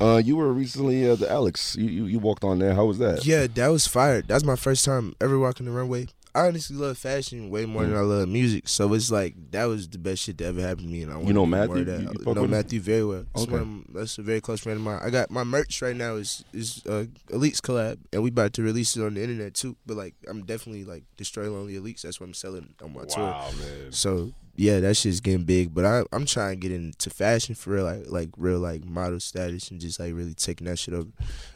[0.00, 1.76] Uh, you were recently uh, the Alyx.
[1.76, 2.74] You, you you walked on there.
[2.74, 3.24] How was that?
[3.26, 4.22] Yeah, that was fire.
[4.22, 6.08] That's my first time ever walking the runway.
[6.34, 8.68] I honestly love fashion way more than I love music.
[8.68, 11.02] So it's like that was the best shit that ever happened to me.
[11.02, 11.84] And I You know wanna do more Matthew?
[11.84, 12.00] that.
[12.00, 12.50] You- you know with him?
[12.50, 13.24] Matthew very well.
[13.34, 13.56] That's, Okay.
[13.56, 15.00] of that's a very close friend of mine.
[15.02, 18.62] I got my merch right now is is uh, Elites collab, and we about to
[18.62, 19.76] release it on the internet too.
[19.86, 22.02] But like I'm definitely like destroy lonely Elites.
[22.02, 23.26] That's what I'm selling on my tour.
[23.58, 23.90] man.
[23.92, 25.72] So yeah, that shit's getting big.
[25.74, 29.18] But I I'm trying to get into fashion for real, like like real like model
[29.20, 31.08] status and just like really taking that shit over,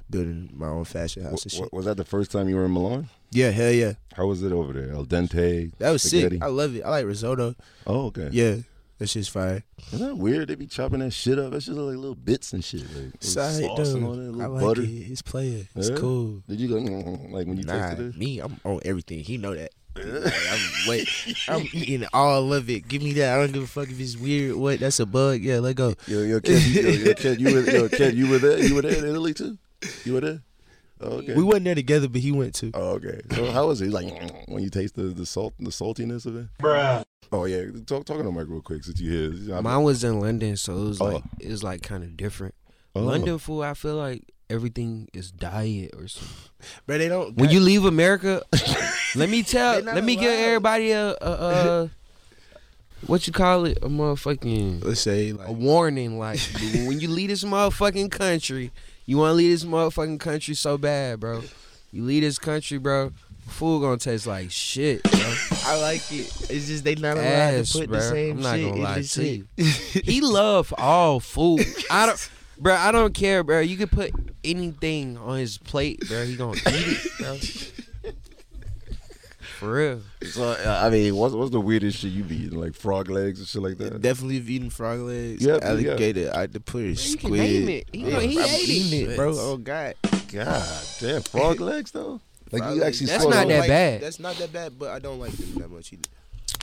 [0.09, 1.73] building my own fashion house and shit.
[1.73, 3.09] was that the first time you were in Milan?
[3.31, 3.95] Yeah, hell yeah.
[4.15, 4.93] How was it over there?
[4.95, 5.73] Al dente.
[5.79, 6.37] That was spaghetti?
[6.37, 6.43] sick.
[6.43, 6.83] I love it.
[6.83, 7.55] I like risotto.
[7.87, 8.29] Oh, okay.
[8.33, 8.57] Yeah,
[8.99, 9.65] that shit's fire.
[9.93, 10.49] Isn't that weird?
[10.49, 11.51] They be chopping that shit up.
[11.53, 12.83] That's just like little bits and shit.
[12.95, 13.97] Like It's little alright sauce though.
[13.97, 14.83] and all that, I little like butter.
[14.83, 14.89] it.
[15.11, 15.67] It's player.
[15.75, 15.97] It's Yeah?
[15.97, 16.43] cool.
[16.49, 16.77] Did you go
[17.37, 18.17] like when you Nah, tasted it?
[18.17, 19.19] me, I'm on everything.
[19.21, 19.73] He know that.
[19.97, 21.09] Like, I'm, wait,
[21.49, 22.89] I'm eating all of it.
[22.89, 23.35] Give me that.
[23.35, 24.57] I don't give a fuck if it's weird.
[24.57, 24.81] What?
[24.81, 25.41] That's a bug.
[25.41, 25.95] Yeah, let go.
[26.07, 28.59] Yo, yo, kid, you, yo, yo, kid, you were, yo, kid, you were there.
[28.59, 29.57] You were there in Italy too.
[30.05, 30.41] You were there.
[31.01, 31.35] Oh, okay.
[31.35, 32.71] We wasn't there together, but he went to.
[32.75, 33.21] Oh, okay.
[33.35, 33.91] So how was it?
[33.91, 34.13] Like
[34.49, 36.47] when you taste the, the salt, the saltiness of it.
[36.59, 37.05] Bruh.
[37.33, 37.65] Oh yeah.
[37.87, 39.61] Talk talking to Mike real quick since you here.
[39.63, 41.05] Mine was in London, so it was Oh.
[41.07, 42.55] like it was like kind of different.
[42.95, 43.03] Oh.
[43.03, 46.37] London food, I feel like everything is diet or something.
[46.87, 47.37] But they don't.
[47.37, 48.43] When you leave America,
[49.17, 51.91] let me tell, let me give everybody a, a, a
[53.07, 56.19] what you call it, a motherfucking let's say a warning.
[56.19, 56.41] Like
[56.87, 58.71] when you leave this motherfucking country,
[59.05, 61.43] you want to leave this motherfucking country so bad, bro.
[61.93, 63.13] You leave this country, bro.
[63.47, 65.35] Food gonna taste like shit, bro.
[65.67, 66.33] I like it.
[66.51, 67.99] It's just they not allowed Ass, to put bro.
[67.99, 69.47] the same I'm not shit gonna in lie the to you.
[70.03, 71.61] he love all food.
[71.91, 72.75] I don't, bro.
[72.75, 73.61] I don't care, bro.
[73.61, 74.11] You can put
[74.43, 76.25] anything on his plate, bro.
[76.25, 77.37] He gonna eat it, bro.
[79.59, 80.01] For real.
[80.31, 82.61] So uh, I mean, what's what's the weirdest shit you be eating?
[82.61, 84.03] Like frog legs and shit like that.
[84.03, 85.69] Definitely have eaten frog legs, Yeah, yeah.
[85.69, 87.41] alligator, octopus, You can squid.
[87.41, 87.89] name it.
[87.95, 89.11] You know, he I'm ate eating it.
[89.13, 89.33] it, bro.
[89.37, 89.95] Oh god,
[90.33, 90.69] God
[91.01, 92.21] damn, frog legs though.
[92.51, 94.01] Like Frog you actually That's not that like- bad.
[94.03, 96.03] That's not that bad, but I don't like them that much either.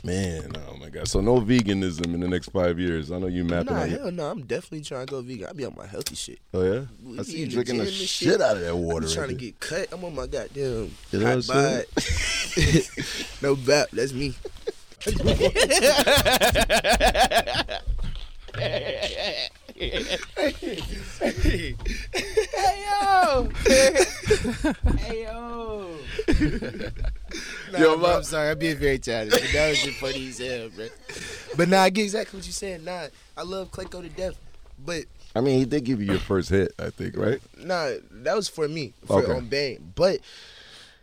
[0.03, 1.07] Man, oh my god.
[1.07, 3.11] So no veganism in the next five years.
[3.11, 3.89] I know you mapping Nah, out.
[3.89, 4.31] Hell no.
[4.31, 5.45] I'm definitely trying to go vegan.
[5.47, 6.39] I be on my healthy shit.
[6.55, 6.85] oh yeah.
[7.03, 8.41] We I see you drinking the shit, shit.
[8.41, 9.05] out of that water.
[9.05, 9.87] I'm trying to get cut.
[9.91, 11.85] I'm on my goddamn You know hot bod.
[13.43, 13.89] no bap.
[13.91, 14.33] That's me.
[19.82, 20.13] hey
[22.86, 23.50] yo,
[24.98, 25.98] hey yo.
[27.72, 28.50] Nah, Yo, bro, I'm sorry.
[28.52, 29.41] I'm being very childish.
[29.41, 30.88] But that was just funny as hell, bro.
[31.56, 32.84] But nah, I get exactly what you're saying.
[32.84, 34.38] Nah, I love Clayco to death,
[34.86, 37.39] but I mean, he did give you your first hit, I think, right?
[37.58, 39.34] Nah, that was for me for Okay.
[39.34, 39.94] on Bang.
[39.96, 40.20] But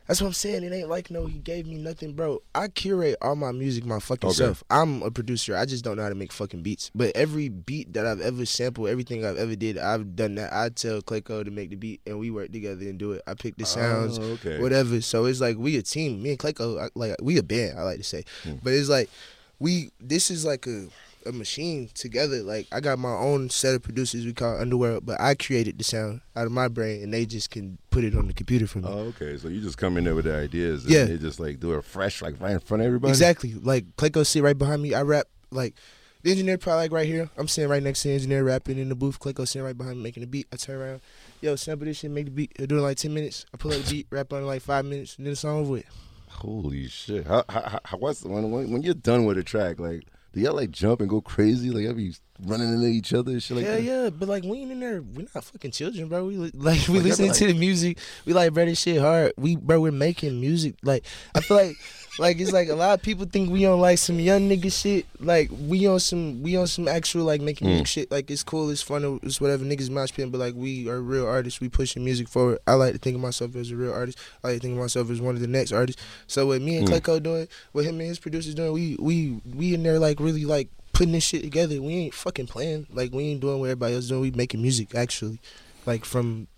[0.09, 0.65] That's what I'm saying.
[0.65, 2.41] It ain't like no, he gave me nothing, bro.
[2.55, 4.37] I curate all my music my fucking Okay.
[4.37, 4.65] self.
[4.71, 5.55] I'm a producer.
[5.55, 6.91] I just don't know how to make fucking beats.
[6.95, 10.51] But every beat that I've ever sampled, everything I've ever did, I've done that.
[10.53, 13.23] I tell Clayco to make the beat, and we work together and do it.
[13.27, 14.61] I pick the sounds, Oh, okay.
[14.63, 15.03] whatever.
[15.03, 16.23] So it's like we a team.
[16.23, 17.79] Me and Clayco, like we a band.
[17.79, 18.55] I like to say, Hmm.
[18.63, 19.11] but it's like
[19.59, 19.91] we.
[20.01, 20.87] This is like a
[21.27, 22.43] a machine together.
[22.43, 25.85] Like I got my own set of producers we call Underworld, but I created the
[25.85, 28.79] sound out of my brain, and they just can put it on the computer for
[28.79, 28.85] me.
[28.89, 29.37] Oh, okay.
[29.39, 31.05] So you just come in there with the ideas, and Yeah.
[31.05, 33.11] they just like do it fresh, like right in front of everybody.
[33.11, 33.55] Exactly.
[33.55, 34.95] Like Clayco sit right behind me.
[34.95, 35.75] I rap like
[36.23, 37.31] the engineer probably like right here.
[37.37, 39.19] I'm sitting right next to the engineer rapping in the booth.
[39.21, 40.47] Clayco sitting right behind me making the beat.
[40.53, 41.01] I turn around,
[41.41, 42.53] yo, sample this shit, make the beat.
[42.57, 43.47] He'll do it like ten minutes.
[43.55, 45.71] I pull up the beat, rap on it like five minutes, and then it's over
[45.71, 45.85] with.
[46.31, 47.27] Holy shit!
[47.27, 50.55] How, how, how what's when, when when you're done with a track, like do y'all
[50.55, 52.15] like jump and go crazy, like y'all be
[52.45, 53.83] running into each other and shit like yeah, that?
[53.83, 55.03] yeah, but like we ain't in there.
[55.03, 56.27] We're not fucking children, bro.
[56.27, 57.99] We like we Like, listening but, to the music.
[58.25, 59.33] We like bro, this shit hard.
[59.37, 60.77] We bro, we're making music.
[60.83, 61.77] Like I feel like.
[62.19, 65.07] Like it's like a lot of people think we on like some young nigga shit.
[65.21, 67.71] Like we on some we on some actual like making Mm.
[67.71, 68.11] music shit.
[68.11, 70.31] Like it's cool, it's fun, it's whatever niggas mosh pit.
[70.33, 71.61] But like we are real artists.
[71.61, 72.59] We pushing music forward.
[72.67, 74.19] I like to think of myself as a real artist.
[74.43, 76.03] I like to think of myself as one of the next artists.
[76.27, 76.99] So what me and Mm.
[77.01, 80.45] Clayco doing, what him and his producers doing, we we we in there like really
[80.45, 81.81] like putting this shit together.
[81.81, 82.89] We ain't fucking playing.
[82.93, 84.23] Like we ain't doing what everybody else doing.
[84.23, 85.39] We making music actually,
[85.87, 86.49] like from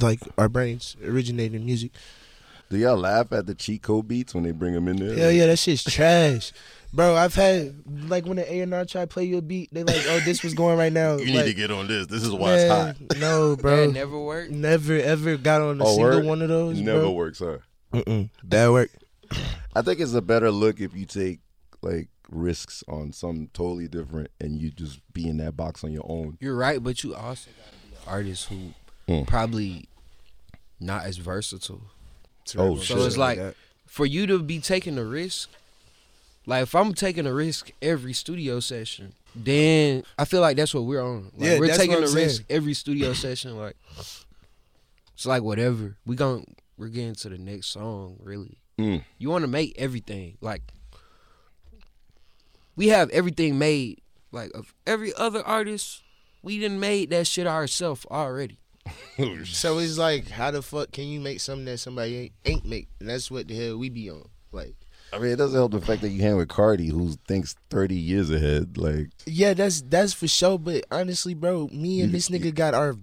[0.00, 1.90] like our brains originating music.
[2.72, 5.14] Do y'all laugh at the cheat code beats when they bring them in there?
[5.14, 6.54] Hell yeah, that shit's trash.
[6.90, 7.74] Bro, I've had
[8.08, 10.20] like when the A and R try to play you a beat, they like, oh,
[10.20, 11.16] this was going right now.
[11.18, 12.06] You need to get on this.
[12.06, 12.96] This is why it's hot.
[13.18, 14.52] No, bro, That never worked.
[14.52, 16.24] never ever got on a Oh, single word?
[16.24, 16.80] one of those.
[16.80, 17.10] Never bro.
[17.12, 17.58] works, huh?
[17.92, 18.30] Mm-mm.
[18.44, 18.88] That work.
[19.76, 21.40] I think it's a better look if you take
[21.82, 26.06] like risks on some totally different and you just be in that box on your
[26.08, 26.38] own.
[26.40, 28.72] You're right, but you also gotta be an artist who
[29.08, 29.26] Mm.
[29.26, 29.90] probably
[30.80, 31.82] not as versatile.
[32.58, 33.54] Oh, So it's like that.
[33.86, 35.48] for you to be taking a risk.
[36.46, 40.84] Like if I'm taking a risk every studio session, then I feel like that's what
[40.84, 41.30] we're on.
[41.36, 42.46] Like Yeah, we're that's taking what a I'm risk saying.
[42.50, 43.56] every studio session.
[43.56, 43.76] Like
[45.14, 45.96] it's like whatever.
[46.04, 46.44] We gon'
[46.76, 48.16] we're getting to the next song.
[48.22, 49.04] Really, Mm.
[49.18, 50.62] you want to make everything like
[52.76, 54.00] we have everything made.
[54.32, 56.02] Like of every other artist,
[56.42, 58.58] we didn't made that shit ourselves already.
[59.44, 62.88] So it's like, how the fuck can you make something that somebody ain't, ain't make?
[63.00, 64.28] And that's what the hell we be on.
[64.52, 64.74] Like,
[65.12, 67.94] I mean, it doesn't help the fact that you hang with Carti, who thinks thirty
[67.94, 68.78] years ahead.
[68.78, 70.58] Like, yeah, that's that's for sure.
[70.58, 72.96] But honestly, bro, me and this nigga got our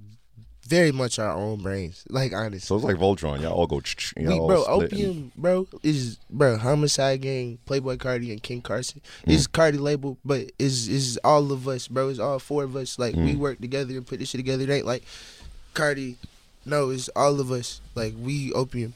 [0.67, 2.03] very much our own brains.
[2.09, 2.59] Like honestly.
[2.59, 3.41] so it's like Voltron.
[3.41, 3.77] Y'all all go.
[4.15, 8.31] and We, y'all bro, all split and- Opium, bro, is bro, Homixide Gang, Playboi Carti,
[8.31, 9.01] and Ken Carson.
[9.27, 9.33] Mm.
[9.33, 12.09] It's Carti label, but it's is all of us, bro.
[12.09, 12.97] It's all four of us.
[12.99, 13.37] Like we Mm.
[13.37, 14.63] work together and put this shit together.
[14.63, 15.03] It ain't like
[15.73, 16.15] Carti.
[16.65, 17.81] No, it's all of us.
[17.95, 18.93] Like we Opium.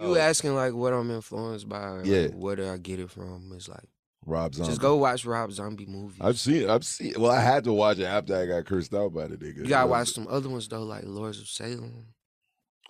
[0.00, 0.16] You oh.
[0.16, 1.82] asking like what I'm influenced by?
[1.82, 2.26] Or, like, Yeah.
[2.28, 3.52] where do I get it from?
[3.54, 3.84] It's like
[4.26, 4.70] Rob Zombie.
[4.70, 6.18] just go watch Rob Zombie movies.
[6.20, 6.68] I've seen.
[6.68, 7.14] I've seen.
[7.18, 9.58] Well, I had to watch it after I got cursed out by the nigga.
[9.58, 12.06] you gotta watch some other ones though, like Lords of Salem.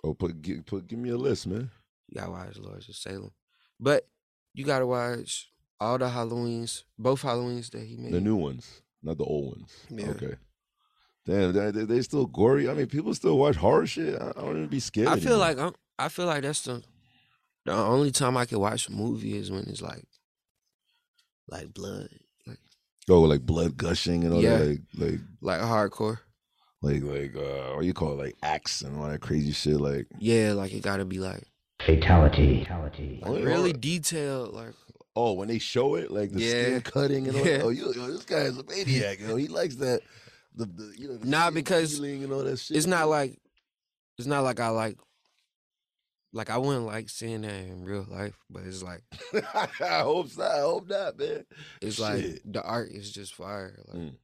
[0.03, 1.69] Oh, put give, put give me a list, man.
[2.07, 3.31] You gotta watch Lords of Salem,
[3.79, 4.07] but
[4.53, 8.13] you gotta watch all the Halloweens, both Halloweens that he made.
[8.13, 9.75] The new ones, not the old ones.
[9.89, 10.09] Yeah.
[10.09, 10.35] Okay.
[11.25, 12.69] Damn, they, they, they still gory.
[12.69, 14.21] I mean, people still watch horror shit.
[14.21, 15.07] I, I don't even be scared.
[15.07, 15.37] I feel anymore.
[15.39, 16.83] like I'm, I feel like that's the
[17.65, 20.05] the only time I can watch a movie is when it's like
[21.47, 22.09] like blood,
[22.45, 22.59] like
[23.09, 24.57] oh, like blood gushing and all Yeah.
[24.59, 26.19] that, like like like hardcore.
[26.81, 29.79] like like uh, what you call it, like axe and all that crazy shit.
[29.79, 31.43] Like Yeah, like it gotta be like,
[31.83, 32.59] Fatality.
[32.63, 33.19] Fatality.
[33.25, 34.53] like really detailed.
[34.53, 34.73] Like
[35.15, 36.49] oh, when they show it, like the Yeah.
[36.51, 37.45] skin cutting and all.
[37.45, 37.57] Yeah.
[37.57, 37.63] that.
[37.65, 39.19] Oh, you, yo, this guy is a maniac.
[39.19, 40.01] Yo, he likes that.
[40.55, 42.77] The, the you know the Nah, because peeling and all that shit.
[42.77, 43.37] it's not like
[44.17, 44.97] it's not like I like
[46.33, 49.01] like I wouldn't like seeing that in real life, but it's like
[49.81, 50.43] I hope so.
[50.43, 51.45] I hope not, man.
[51.81, 53.77] it's like the art is just fire.
[53.87, 54.15] Like Mm.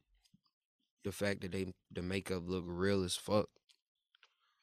[1.03, 3.47] the fact that they the makeup look real as fuck.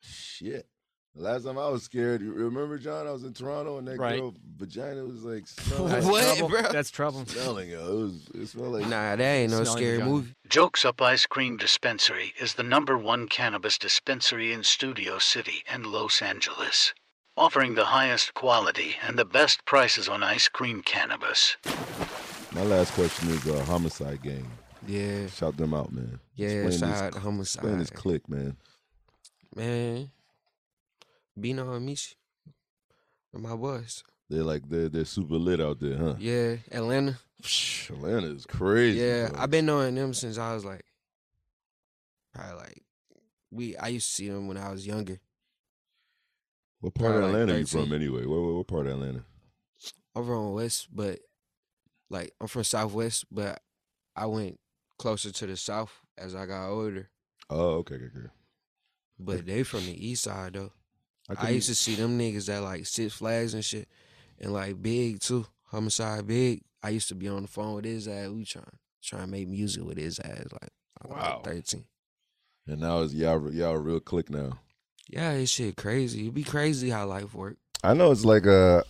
[0.01, 0.67] Shit.
[1.17, 3.07] The last time I was scared, you remember John?
[3.09, 4.21] I was in Toronto and that Right.
[4.21, 5.89] girl vagina was like smelling.
[5.89, 6.49] That's What, trouble.
[6.49, 6.63] bro?
[6.73, 7.27] That's trouble.
[7.27, 7.81] Smelling, yo.
[7.81, 8.29] It was.
[8.35, 8.83] It smelled like.
[8.85, 10.11] Nah, that ain't no Smelling scary vagina.
[10.11, 10.35] movie.
[10.49, 15.87] Jokes Up Ice Cream Dispensary is the number one cannabis dispensary in Studio City and
[15.87, 16.95] Los Angeles,
[17.37, 21.57] offering the highest quality and the best prices on ice cream cannabis.
[22.53, 24.47] My last question is uh, homicide game.
[24.87, 26.21] Yeah, Shout them out, man.
[26.37, 26.49] yeah.
[26.49, 27.57] Explain Shout this- out to Homixide.
[27.65, 28.57] Explain this click, man.
[29.57, 30.11] Man,
[31.45, 32.15] And Meechie,
[33.35, 34.03] are my boys.
[34.29, 36.15] They're like they're they're super lit out there, huh?
[36.19, 37.19] Yeah, Atlanta.
[37.89, 38.99] Atlanta is crazy.
[38.99, 39.41] Yeah, bro.
[39.41, 40.85] I've been knowing them since I was like,
[42.35, 42.83] probably like,
[43.51, 43.77] we.
[43.77, 45.19] I used to see them when I was younger.
[46.81, 48.27] What part of Probably like Atlanta you from anyway?
[48.27, 49.25] What, what, what part of Atlanta?
[50.15, 51.21] Over on West, but
[52.11, 53.61] like I'm from Southwest, but
[54.15, 54.59] I went
[54.99, 57.09] closer to the South as I got older.
[57.49, 58.29] Oh, okay, okay, okay.
[59.19, 60.73] But they from the East Side though.
[61.29, 63.89] I, couldn't- used to see them niggas at like Six Flags and shit,
[64.41, 66.63] and like Big too, Homicide Big.
[66.83, 68.29] I used to be on the phone with his ass.
[68.29, 68.65] We trying
[69.03, 70.47] trying to make music with his ass.
[70.53, 70.71] Like
[71.03, 71.41] I was like Wow.
[71.45, 71.85] thirteen.
[72.67, 74.59] And now it's y'all y'all real click now.
[75.09, 76.23] Yeah, it's shit crazy.
[76.23, 77.57] It'd be crazy how life work.
[77.83, 78.85] I know it's like a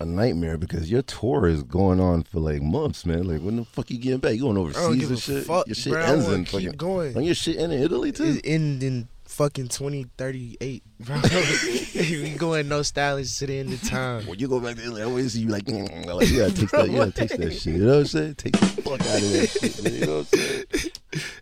[0.00, 3.24] a nightmare because your tour is going on for like months, man.
[3.28, 4.34] Like when the fuck you getting back?
[4.34, 5.44] You going I don't overseas and shit?
[5.46, 6.02] fuck, your shit bro.
[6.02, 6.72] Ends in keep fucking.
[6.72, 7.12] going.
[7.12, 8.24] Don't your shit end in Italy too?
[8.24, 11.16] It end in fucking 2038, bro.
[11.94, 14.26] we going no stylist to the end of time.
[14.26, 16.54] When you go back to Italy, I always see you like, mm, like you gotta
[16.54, 17.74] taste that, you gotta taste that shit.
[17.74, 18.34] You know what I'm saying?
[18.36, 19.94] Take the fuck out of that shit, man.
[19.94, 20.90] You know what I'm saying?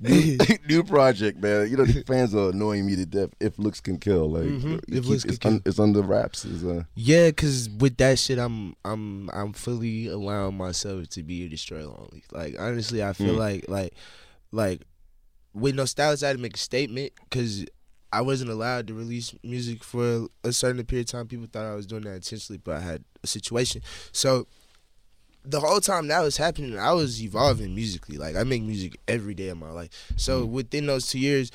[0.00, 1.70] New, new project, man.
[1.70, 3.30] You know the fans are annoying me to death.
[3.40, 4.64] If looks can kill, like Mhm.
[4.64, 6.44] you If keep- Looks Can it's, un, it's under wraps.
[6.44, 11.44] It's, uh, Yeah, cause with that shit, I'm I'm I'm fully allowing myself to be
[11.44, 12.24] a destroyer lonely.
[12.32, 13.38] Like honestly, I feel Mm.
[13.38, 13.94] like like
[14.50, 14.82] like
[15.54, 17.64] with no stylist, I had to make a statement because
[18.12, 21.26] I wasn't allowed to release music for a certain period of time.
[21.28, 23.80] People thought I was doing that intentionally, but I had a situation.
[24.12, 24.46] So
[25.44, 28.18] the whole time that was happening, I was evolving musically.
[28.18, 30.12] Like I make music every day of my life.
[30.16, 30.50] So mm.
[30.50, 31.50] within those two years,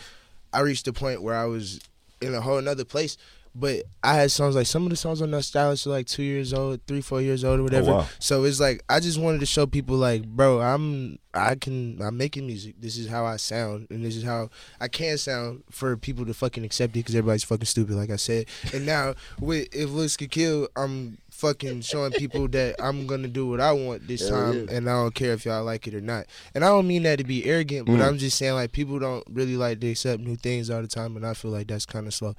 [0.51, 1.79] I reached a point where I was
[2.21, 3.17] in a whole another place.
[3.59, 6.21] But I had songs like some of the songs on that stylist are like two
[6.21, 7.89] years old, three, four years old, or whatever.
[7.89, 8.07] Oh, wow.
[8.19, 12.17] So it's like I just wanted to show people like, bro, I'm I can I'm
[12.17, 12.75] making music.
[12.79, 16.35] This is how I sound, and this is how I can sound for people to
[16.35, 18.45] fucking accept it because everybody's fucking stupid, like I said.
[18.73, 23.47] And now with if looks could kill, I'm fucking showing people that I'm gonna do
[23.47, 24.75] what I want this Hell time, yeah.
[24.75, 26.27] and I don't care if y'all like it or not.
[26.53, 28.07] And I don't mean that to be arrogant, but Mm.
[28.07, 31.15] I'm just saying like people don't really like to accept new things all the time,
[31.15, 32.35] and I feel like that's kind of slow.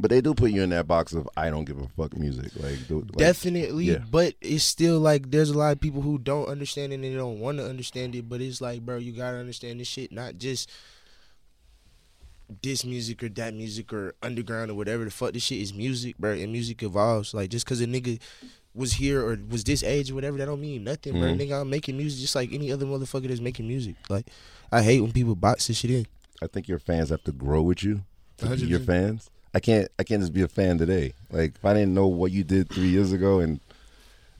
[0.00, 2.52] But they do put you in that box of I don't give a fuck music.
[2.56, 3.98] Like, do- like Definitely, yeah.
[4.10, 7.14] but it's still like there's a lot of people who don't understand it and they
[7.14, 8.28] don't want to understand it.
[8.28, 10.70] But it's like, bro, you gotta understand this shit, not just
[12.62, 15.32] this music or that music or underground or whatever the fuck.
[15.32, 17.34] This shit is music, bro, and music evolves.
[17.34, 18.18] Like just cause a nigga
[18.74, 21.22] was here or was this age or whatever, that don't mean nothing, bro.
[21.32, 21.40] Mhm.
[21.40, 23.96] Nigga, I'm making music just like any other motherfucker that's making music.
[24.08, 24.26] Like
[24.72, 26.06] I hate when people box this shit in.
[26.40, 28.02] I think your fans have to grow with you.
[28.38, 28.86] To be your 100%.
[28.86, 29.30] fans.
[29.58, 29.88] I can't.
[29.98, 31.14] I can't just be a fan today.
[31.32, 33.58] Like if I didn't know what you did three years ago, and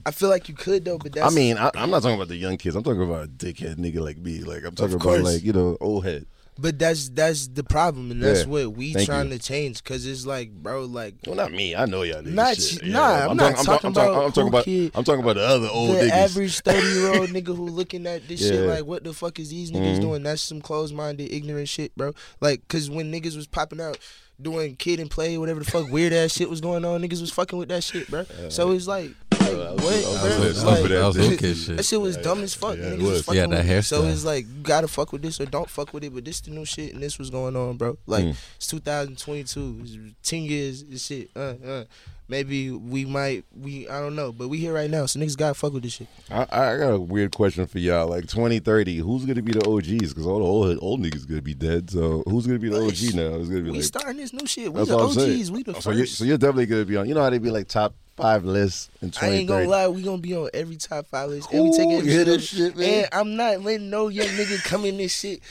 [0.05, 2.29] I feel like you could though, but that's I mean, I, I'm not talking about
[2.29, 2.73] the young kids.
[2.77, 4.39] I'm talking about a dickhead nigga like me.
[4.39, 6.25] Like I'm talking about like you know old head.
[6.57, 8.47] But that's that's the problem, and that's Yeah.
[8.47, 9.37] what we Thank trying you.
[9.37, 9.83] to change.
[9.83, 11.75] Cause it's like, bro, like Well, not me.
[11.75, 12.33] I know y'all niggas.
[12.33, 12.83] Not shit.
[12.83, 14.63] you- nah, I'm not talking- talking I'm about I'm talking about.
[14.65, 16.11] kid- I'm talking about the other old the niggas.
[16.11, 19.49] average thirty year old nigga who looking at this shit like, what the fuck is
[19.49, 20.01] these niggas Mhm.
[20.01, 20.23] doing?
[20.23, 22.13] That's some closed minded, ignorant shit, bro.
[22.41, 23.97] Like, cause when niggas was popping out
[24.41, 27.31] doing Kid 'n Play, whatever the fuck weird ass shit was going on, niggas was
[27.31, 28.25] fucking with that shit, bro.
[28.49, 29.89] so it's like, like what, I was bro?
[29.89, 31.33] with- It's I was like- with that shit.
[31.33, 31.77] okay shit.
[31.77, 32.77] that shit was dumb as fuck.
[32.77, 33.35] Yeah, it Niggas was.
[33.35, 33.85] Yeah, that.
[33.85, 36.13] So it's like you gotta fuck with this or don't fuck with it.
[36.13, 37.97] But this the new shit and this was going on, bro.
[38.05, 38.35] Like Mm.
[38.57, 39.79] it's 2022.
[39.83, 40.83] It's ten years.
[40.83, 41.29] This shit.
[41.35, 41.83] Uh, uh.
[42.29, 43.43] Maybe we might.
[43.59, 44.31] We I don't know.
[44.31, 45.07] But we here right now.
[45.07, 46.07] So niggas gotta fuck with this shit.
[46.29, 48.07] I, I got a weird question for y'all.
[48.07, 50.13] Like 2030, who's gonna be the OGs?
[50.13, 51.89] Because all the old old niggas gonna be dead.
[51.89, 53.35] So who's gonna be the OG now?
[53.39, 53.83] It's gonna be We like.
[53.83, 54.71] starting this new shit.
[54.71, 55.51] We the OGs.
[55.51, 55.97] We the so first.
[55.97, 57.07] you're, so you're definitely gonna be on.
[57.07, 60.03] You know how they be like top five lists in I ain't gonna lie, we
[60.03, 61.51] gonna be on every top five list.
[61.51, 63.05] And we Ooh, taking every shit, man?
[63.05, 65.41] And I'm not letting no young nigga come in this shit.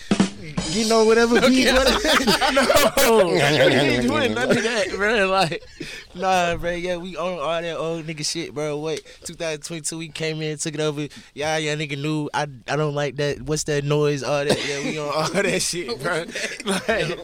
[0.70, 1.64] You know whatever beat.
[2.52, 5.28] no, we ain't doing none of that, bro.
[5.38, 5.62] Like,
[6.14, 6.70] nah, bro.
[6.70, 8.78] Yeah, we own all that old nigga shit, bro.
[8.78, 11.08] Wait, 2022, we came in, took it over.
[11.34, 12.30] Yeah, yeah, nigga knew.
[12.32, 13.42] I, I don't like that.
[13.42, 14.22] What's that noise?
[14.22, 14.68] All that.
[14.68, 16.24] Yeah, we on all that shit, bro.
[16.64, 17.18] Like,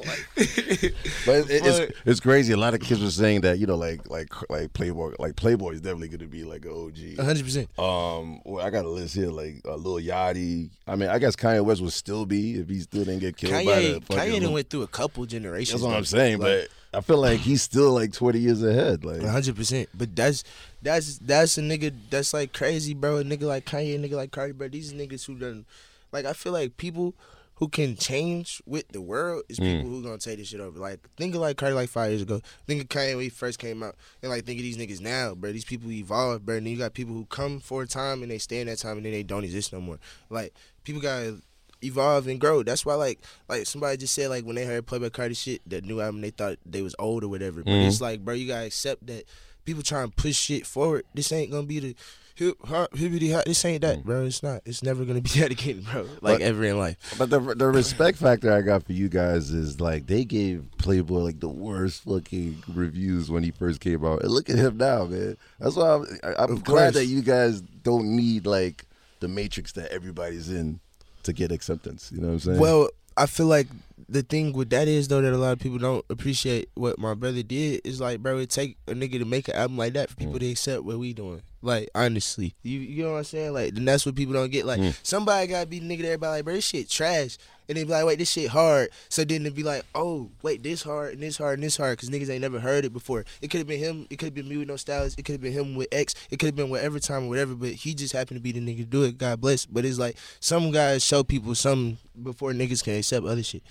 [1.27, 2.53] But it, it- it's it's crazy.
[2.53, 5.75] A lot of kids were saying that you know like like like Playboi like Playboi
[5.75, 7.19] is definitely gonna be like an OG.
[7.19, 7.45] 100.
[7.45, 10.71] percent Um, well, I got a list here like uh, Lil Yachty.
[10.87, 13.53] I mean, I guess Kanye West would still be if he's still didn't get killed
[13.53, 14.33] by Kanye, the fucking.
[14.33, 15.81] Kanye done went through a couple generations.
[15.81, 19.05] that's what I'm saying, Like, but I feel like he's still like 20 years ahead.
[19.05, 19.89] Like, One hundred percent.
[19.95, 20.45] But that's
[20.83, 23.19] that's that's a nigga that's like crazy, bro.
[23.19, 24.69] A nigga like Kanye, a nigga like Carti, bro.
[24.69, 25.65] These niggas who done
[26.13, 27.15] like I feel like people
[27.57, 29.77] who can change with the world is mm.
[29.77, 30.79] people who gonna take this shit over.
[30.79, 32.41] Like think of like Carti like five years ago.
[32.67, 35.35] Think of Kanye when he first came out, and like think of these niggas now,
[35.35, 35.53] bro.
[35.53, 36.57] These people evolve, bro.
[36.57, 38.79] And then you got people who come for a time and they stay in that
[38.79, 39.99] time and then they don't exist no more.
[40.31, 41.39] Like people gotta
[41.85, 42.63] evolve and grow.
[42.63, 45.85] That's why like like somebody just said like when they heard Playboi Carti shit, that
[45.85, 47.63] new album they thought they was old or whatever.
[47.63, 48.05] But it's mm-hmm.
[48.05, 49.25] like, bro, you gotta accept that
[49.65, 51.05] people try and push shit forward.
[51.15, 51.97] This ain't gonna be the
[52.35, 53.45] hip hop, hippity hop.
[53.45, 54.05] This ain't that, mm.
[54.05, 54.25] bro.
[54.25, 54.63] It's not.
[54.65, 56.03] It's never gonna be that again, bro.
[56.21, 57.15] Like But- ever in life.
[57.19, 61.25] But the the respect factor I got for you guys is like they gave Playboi
[61.25, 65.07] like the worst fucking reviews when he first came out, and look at him now,
[65.07, 65.37] man.
[65.59, 66.07] That's why I'm,
[66.39, 68.87] I'm glad that you guys don't need like
[69.21, 70.81] the matrix that everybody's in
[71.25, 72.11] to get acceptance.
[72.13, 72.61] You know what I'm saying?
[72.61, 73.69] Well, I feel like
[74.09, 77.15] the thing with that is though that a lot of people don't appreciate what my
[77.15, 80.11] brother did is like, bro, it take a nigga to make an album like that
[80.11, 80.51] for people to mm.
[80.51, 81.43] accept what we doing.
[81.63, 83.53] Like honestly, you you know what I'm saying?
[83.55, 84.67] Like, then that's what people don't get.
[84.67, 84.99] Like, mm.
[85.03, 87.91] somebody gotta be the nigga that everybody like, bro, this shit trash, and they be
[87.91, 88.91] like, wait, this shit hard.
[89.09, 91.97] So then they be like, oh, wait, this hard and this hard and this hard
[91.99, 93.25] because niggas ain't never heard it before.
[93.41, 94.07] It could have been him.
[94.11, 95.19] It could have been me with no stylist.
[95.19, 96.15] It could have been him with X.
[96.31, 97.55] It could have been whatever time or whatever.
[97.55, 99.19] But he just happened to be the nigga to do it.
[99.19, 99.67] God bless.
[99.67, 103.63] But it's like some guys show people some before niggas can accept other shit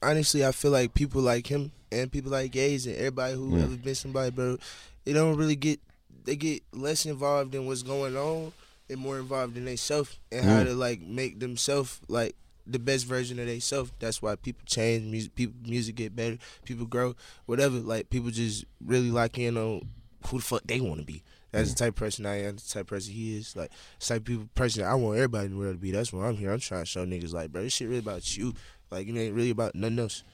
[0.00, 3.64] honestly, I feel like people like him and people like Gaze and everybody who Yeah.
[3.64, 4.56] ever been somebody, bro,
[5.04, 5.80] they don't really get
[6.24, 8.52] they get less involved in what's going on
[8.88, 12.36] and more involved in themselves and how to like make themselves like
[12.68, 13.92] the best version of themselves.
[13.98, 17.14] That's why people change, music people music get better, people grow,
[17.46, 17.78] whatever.
[17.78, 19.88] Like people just really lock in on
[20.26, 21.22] who the fuck they want to be.
[21.50, 21.78] That's the mm.
[21.78, 22.56] type of person I am.
[22.56, 23.56] The type of person he is.
[23.56, 25.90] Like, the type of people, person I want everybody in the world to be.
[25.90, 26.52] That's why I'm here.
[26.52, 28.52] I'm trying to show niggas like, bro, this shit really about you.
[28.90, 30.24] Like, it ain't really about nothing else.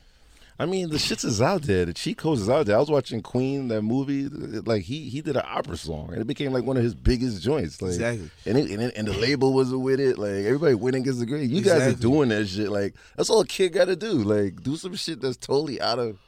[0.56, 1.84] I mean, the shits is out there.
[1.84, 2.76] The cheat codes is out there.
[2.76, 4.28] I was watching Queen, that movie.
[4.28, 7.42] Like he he did an opera song, and it became like one of his biggest
[7.42, 7.82] joints.
[7.82, 8.30] Like, Exactly.
[8.46, 10.16] And it, and, it, and the label was with it.
[10.16, 11.50] Like everybody winning gets a grade.
[11.50, 12.70] You guys are doing that shit.
[12.70, 14.12] Like that's all a kid got to do.
[14.12, 16.18] Like do some shit that's totally out of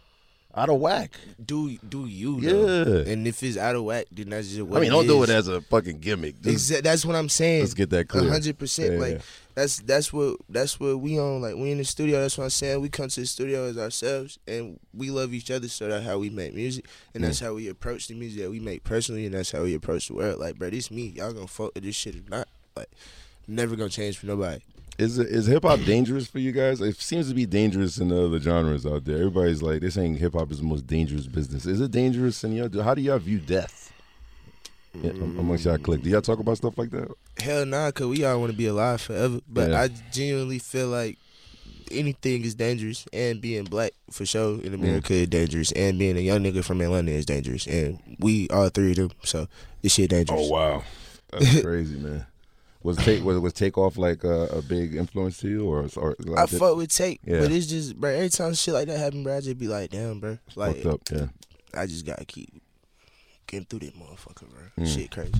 [0.57, 1.13] out of whack.
[1.45, 2.41] Do do you?
[2.41, 3.05] Though.
[3.05, 3.13] Yeah.
[3.13, 5.29] And if it's out of whack, then that's just what I mean, don't do it
[5.31, 6.41] as a fucking gimmick.
[6.41, 7.61] Just, Exa- that's what I'm saying.
[7.61, 8.27] let's get that clear.
[8.27, 8.99] A hundred percent.
[8.99, 9.19] Like yeah.
[9.57, 11.41] That's that's what that's what we on.
[11.41, 12.21] Like we in the studio.
[12.21, 12.83] That's what I'm saying.
[12.83, 15.67] We come to the studio as ourselves, and we love each other.
[15.69, 18.61] So that's how we make music, and that's how we approach the music that we
[18.61, 20.39] make personally, and that's how we approach the world.
[20.39, 21.07] Like, bro, this me.
[21.07, 22.49] Y'all gonna fuck with this shit or not?
[22.77, 22.91] Like,
[23.49, 24.61] never gonna change for nobody.
[24.99, 26.83] Is it, is hip hop dangerous for you guys?
[26.83, 29.17] It seems to be dangerous in the other genres out there.
[29.17, 31.65] Everybody's like they're saying hip hop is the most dangerous business.
[31.65, 32.45] Is it dangerous?
[32.45, 33.91] And how do y'all view death?
[35.03, 37.09] Yeah, amongst y'all clique, do y'all talk about stuff like that?
[37.39, 39.41] Hell nah, cause we all want to be alive forever.
[39.49, 39.83] But Yeah.
[39.83, 41.19] I genuinely feel like
[41.91, 46.21] anything is dangerous, and being black for sure in America is dangerous, and being a
[46.21, 49.11] young nigga from Atlanta is dangerous, and we all three of them.
[49.25, 49.47] So
[49.83, 50.41] this shit dangerous.
[50.43, 50.83] Oh wow,
[51.31, 52.27] that's crazy, man.
[52.83, 56.39] Was take was was Takeoff like a, a big influence to you, or or like
[56.39, 57.41] I did- fuck with Take, Yeah.
[57.41, 58.11] but it's just, bro.
[58.11, 60.39] Every time shit like that happen, bro, I just be like, damn, bro.
[60.55, 61.19] Like, fucked up?
[61.75, 61.81] Yeah.
[61.81, 62.63] I just gotta keep
[63.47, 64.85] getting through that motherfucker, bro.
[64.85, 64.95] Mm.
[64.95, 65.33] Shit crazy.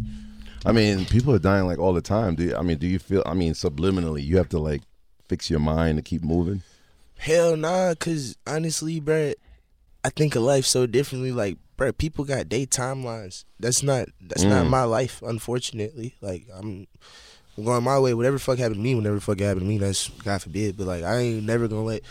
[0.65, 2.35] I mean, people are dying like all the time.
[2.35, 3.23] Do you, I mean, do you feel?
[3.27, 4.83] I mean, subliminally, you have to like
[5.29, 6.63] fix your mind to keep moving.
[7.19, 9.35] Hell nah, cause honestly, bruh,
[10.05, 11.33] I think of life so differently.
[11.33, 13.45] Like, bruh, people got day timelines.
[13.61, 14.71] That's not that's not Mm.
[14.71, 16.15] my life, unfortunately.
[16.21, 16.87] Like I'm
[17.57, 18.13] I'm going my way.
[18.15, 20.77] Whatever fuck happened to me, whenever fuck happened to me, that's God forbid.
[20.77, 22.03] But like I ain't never gonna let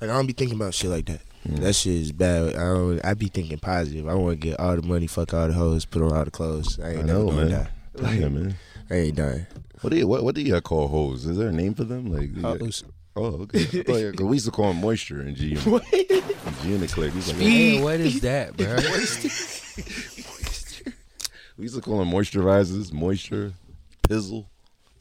[0.00, 1.20] like I don't be thinking about shit like that.
[1.48, 1.58] Mm.
[1.60, 2.56] That shit is bad.
[2.56, 4.08] I don't I be thinking positive.
[4.08, 6.80] I wanna get all the money, fuck all the hoes, put on all the clothes.
[6.80, 7.68] I ain't I never know, gonna man.
[7.98, 8.12] die.
[8.14, 8.54] Yeah, man.
[8.90, 9.46] I ain't dying.
[9.82, 11.26] What do you what, what do you call hoes?
[11.26, 12.10] Is there a name for them?
[12.12, 12.34] Like.
[12.60, 12.84] Hoes.
[13.16, 13.60] oh, okay.
[13.60, 15.54] I thought you- 'cause we used to call them moisture in G.
[15.56, 17.12] G in the clique.
[17.12, 17.38] We used
[17.78, 18.76] to, what is that, bro?
[18.76, 19.28] Moisture.
[21.58, 23.52] we used to call them moisturizers, moisture,
[24.08, 24.46] pizzle.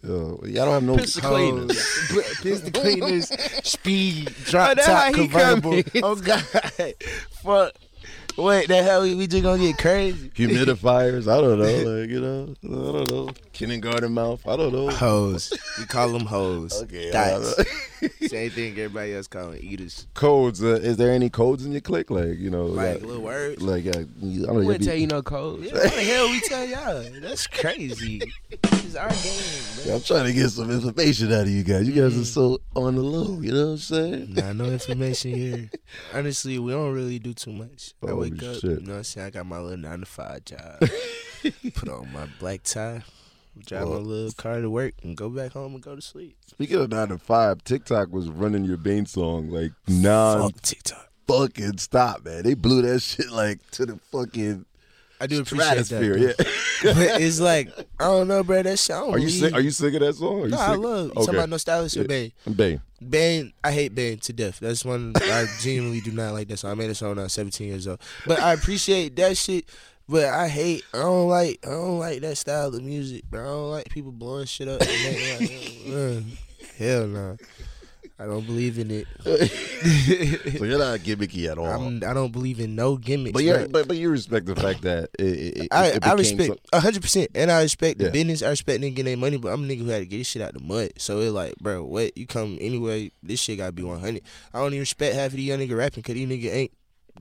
[0.05, 2.09] Uh, y'all don't have no Pistol cleaners.
[2.11, 2.39] Hoes.
[2.41, 3.29] Pistol cleaners,
[3.63, 5.81] speed, drop Oh, that's top convertible.
[6.03, 6.43] Oh god,
[7.43, 7.73] fuck.
[8.35, 9.03] Wait, the hell?
[9.03, 10.29] We, we just gonna get crazy?
[10.29, 11.31] humidifiers.
[11.31, 11.99] I don't know.
[11.99, 13.29] Like you know, I don't know.
[13.53, 14.45] Kindergarten mouth.
[14.47, 14.89] I don't know.
[14.89, 15.53] Hoes.
[15.77, 16.81] We call them hoes.
[16.81, 17.55] Okay, Dots.
[18.27, 20.07] Same thing everybody else calling eaters.
[20.15, 20.63] codes.
[20.63, 22.09] Uh, is there any codes in your clique?
[22.09, 23.61] Like you know, Like like, little words.
[23.61, 24.53] like uh, I don't I know.
[24.65, 25.67] wouldn't tell you no codes.
[25.67, 27.03] Yeah, what the hell we tell y'all?
[27.21, 28.19] That's crazy.
[28.95, 31.87] It's our game, I'm trying to get some information out of you guys.
[31.87, 33.39] You guys are so on the low.
[33.41, 34.33] You know what I'm saying?
[34.35, 35.69] Nah, no information here.
[36.13, 37.93] Honestly, we don't really do too much.
[38.05, 38.63] I Oh, wake up, shit.
[38.63, 39.27] you know what I'm saying?
[39.27, 40.79] I got my little nine to five job.
[41.73, 43.03] Put on my black tie,
[43.65, 46.37] drive my Well- little car to work, and go back home and go to sleep.
[46.45, 51.09] Speaking of nine to five, TikTok was running your Bane song like non Fuck TikTok.
[51.27, 52.43] fucking stop, man.
[52.43, 54.65] They blew that shit like to the fucking
[55.23, 56.19] I do appreciate that.
[56.19, 56.33] Yeah.
[56.93, 57.69] but it's like
[57.99, 58.61] I don't know, bro.
[58.61, 58.95] That shit.
[58.95, 60.49] Are you sing, Are you sick of that song?
[60.49, 61.05] No, I love.
[61.05, 61.19] You Okay.
[61.21, 62.07] talking about no stylist or Yeah.
[62.07, 62.31] Bane?
[62.55, 62.81] Bane.
[63.09, 64.59] Bane, I hate Bane to death.
[64.59, 66.71] That's one I genuinely do not like that song.
[66.71, 67.99] I made a song when I was 17 years old.
[68.25, 69.65] But I appreciate that shit.
[70.09, 70.83] But I hate.
[70.93, 71.59] I don't like.
[71.65, 73.23] I don't like that style of music.
[73.29, 73.41] Bro.
[73.41, 74.81] I don't like people blowing shit up.
[74.81, 76.21] And like, uh,
[76.77, 77.37] hell no.
[78.19, 79.07] I don't believe in it.
[79.23, 81.65] so you're not gimmicky at all.
[81.65, 83.33] I'm, I don't believe in no gimmicks.
[83.33, 85.23] but yeah, but but you respect the fact that it,
[85.57, 88.43] it, I, it I respect hundred percent, and I respect the business.
[88.43, 90.27] I respect nigga getting their money, but I'm a nigga who had to get this
[90.27, 90.91] shit out the mud.
[90.97, 93.11] So it like, bro, what you come anyway?
[93.23, 94.21] This shit gotta be one hundred.
[94.53, 96.71] I don't even respect half of these young nigga rapping because these nigga ain't.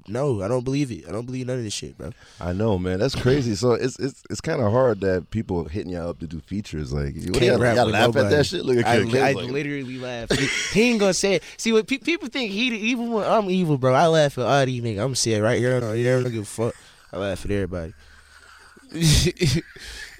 [0.09, 1.09] No, I don't believe it.
[1.09, 2.11] I don't believe none of this shit, bro.
[2.41, 2.99] I know, man.
[2.99, 3.55] That's crazy.
[3.55, 6.93] So it's it's it's kind of hard that people hitting y'all up to do features.
[6.93, 8.65] Like, what Can't y'all, y'all laugh at that shit?
[8.65, 10.31] Look at I, Kid I like, literally laugh.
[10.73, 11.45] He, ain't gonna say it.
[11.57, 13.95] See what pe- people think he even when I'm evil, bro.
[13.95, 14.91] I laugh at all these niggas.
[14.93, 16.19] I'm gonna say it right here on here.
[16.19, 16.75] I don't give a fuck.
[17.13, 17.95] I laugh at everybody.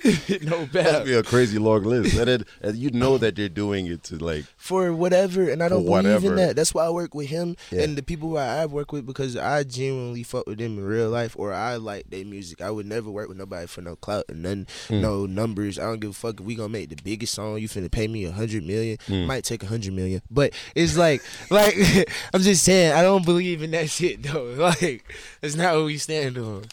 [0.43, 3.87] no bad be a crazy long list, and, it, and you know that they're doing
[3.87, 4.45] it to like.
[4.57, 6.27] for whatever, and I don't believe whatever.
[6.29, 6.57] in that.
[6.57, 7.83] That's why I work with him Yeah.
[7.83, 11.09] and the people who I work with because I genuinely fuck with them in real
[11.11, 12.61] life, or I like their music.
[12.61, 15.01] I would never work with nobody for no clout and none, Mm.
[15.01, 15.79] no numbers.
[15.79, 17.59] I don't give a fuck if we gonna make the biggest song.
[17.59, 19.27] You finna pay me a hundred million, Mm.
[19.27, 21.77] might take a hundred million, but it's like, like
[22.35, 24.55] I'm just saying, I don't believe in that shit though.
[24.63, 25.05] Like,
[25.43, 26.65] it's not what we stand on.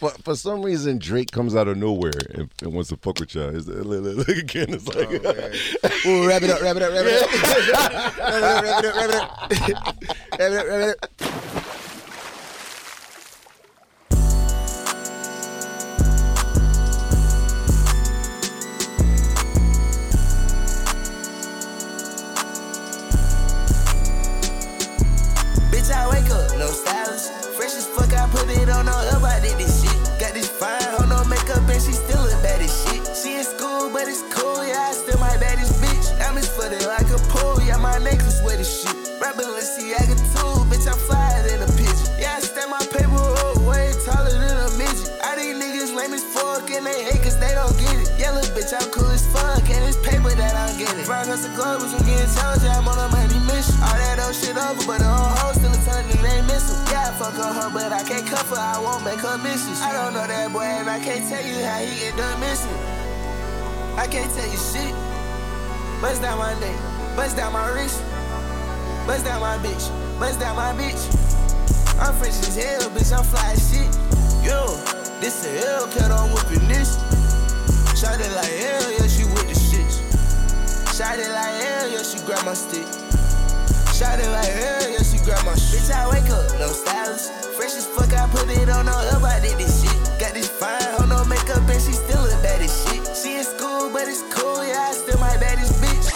[0.00, 3.34] For, for some reason, Drake comes out of nowhere and, and wants to fuck with
[3.34, 3.54] y'all.
[3.54, 5.08] Is that, look, look, look again, it's like.
[5.08, 7.30] Oh, Ooh, wrap it up, wrap it up, wrap it up.
[8.18, 10.08] wrap it up, wrap it up, wrap it up.
[10.38, 11.13] wrap it up, wrap it up.
[58.24, 59.80] Can't her, I won't make her misses.
[59.80, 62.72] I don't know that boy, and I can't tell you how he get done missing.
[63.96, 64.94] I can't tell you shit.
[66.00, 66.76] Bust down my neck,
[67.16, 68.02] bust down my wrist,
[69.06, 71.00] bust down my bitch, bust down my bitch.
[72.00, 73.88] I'm fresh as hell, bitch, I'm fly as shit.
[74.44, 74.76] Yo,
[75.20, 76.96] this a Hellcat, I'm whipping this.
[77.98, 80.02] Shot it like hell, yeah, she with the shits.
[80.96, 83.03] Shot it like hell, yeah, she grab my stick.
[83.94, 85.78] Shot it like hell, yeah, she grab my shit.
[85.78, 87.30] Bitch, I wake up, no stylist.
[87.54, 89.94] Fresh as fuck, I put it on, no help, I did this shit.
[90.18, 93.06] Got this fine, hoe, no makeup, and she still a bad as shit.
[93.16, 96.10] She in school, but it's cool, yeah, I still my baddest bitch.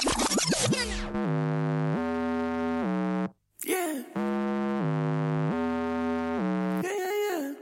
[3.64, 4.02] Yeah.
[6.82, 7.54] Yeah, yeah, yeah.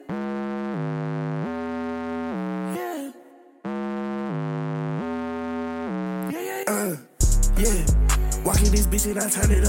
[2.74, 3.12] Yeah.
[6.32, 6.96] Yeah, yeah, uh,
[7.58, 7.84] yeah.
[8.44, 9.65] Walking this bitch and I turn it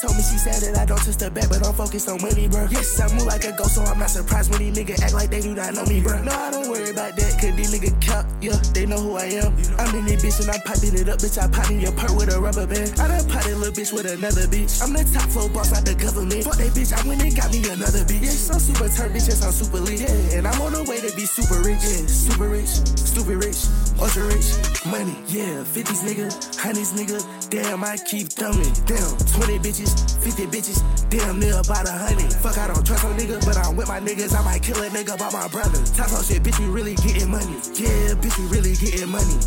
[0.00, 2.46] told me she said that I don't touch the back, but I'm focused on money,
[2.46, 2.66] bro.
[2.70, 5.30] Yes, I move like a ghost, so I'm not surprised when these niggas act like
[5.30, 6.22] they do not know me, bro.
[6.22, 9.28] No, I don't worry about that, cause these niggas count, yeah, they know who I
[9.36, 9.52] am.
[9.78, 11.36] I'm in this bitch and I'm piping it up, bitch.
[11.36, 12.98] I pop in your perk with a rubber band.
[12.98, 14.80] I done potted little bitch with another bitch.
[14.82, 16.44] I'm the top floor boss out the government.
[16.44, 18.48] Fuck that bitch, I went and got me another bitch.
[18.48, 20.00] I'm super turn, bitch, yes, I'm super lit.
[20.00, 21.84] Yeah, and I'm on the way to be super rich.
[21.84, 23.68] Yeah, super rich, stupid rich,
[24.00, 24.48] ultra rich.
[24.88, 27.18] Money, yeah, 50s nigga, 100s nigga.
[27.50, 28.72] Damn, I keep thumbing.
[28.86, 29.92] Damn, 20 bitches,
[30.22, 30.80] 50 bitches.
[31.10, 32.32] Damn, near about a hundred.
[32.32, 34.36] Fuck, I don't trust no nigga, but I'm with my niggas.
[34.38, 35.78] I might kill a nigga about my brother.
[35.78, 37.56] On shit, bitch, we really getting money.
[37.74, 37.88] Yeah,
[38.20, 39.08] bitch, we really getting.
[39.08, 39.38] Money,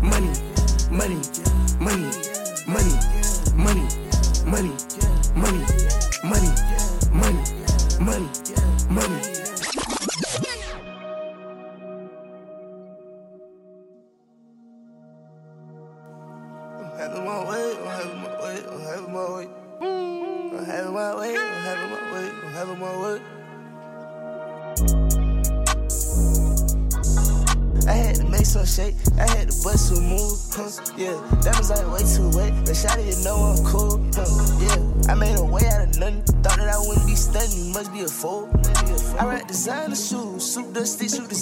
[0.00, 0.32] money,
[0.90, 1.20] money,
[1.80, 2.10] money,
[2.66, 2.96] money,
[3.56, 3.86] money,
[4.46, 4.72] money,
[5.34, 5.71] money,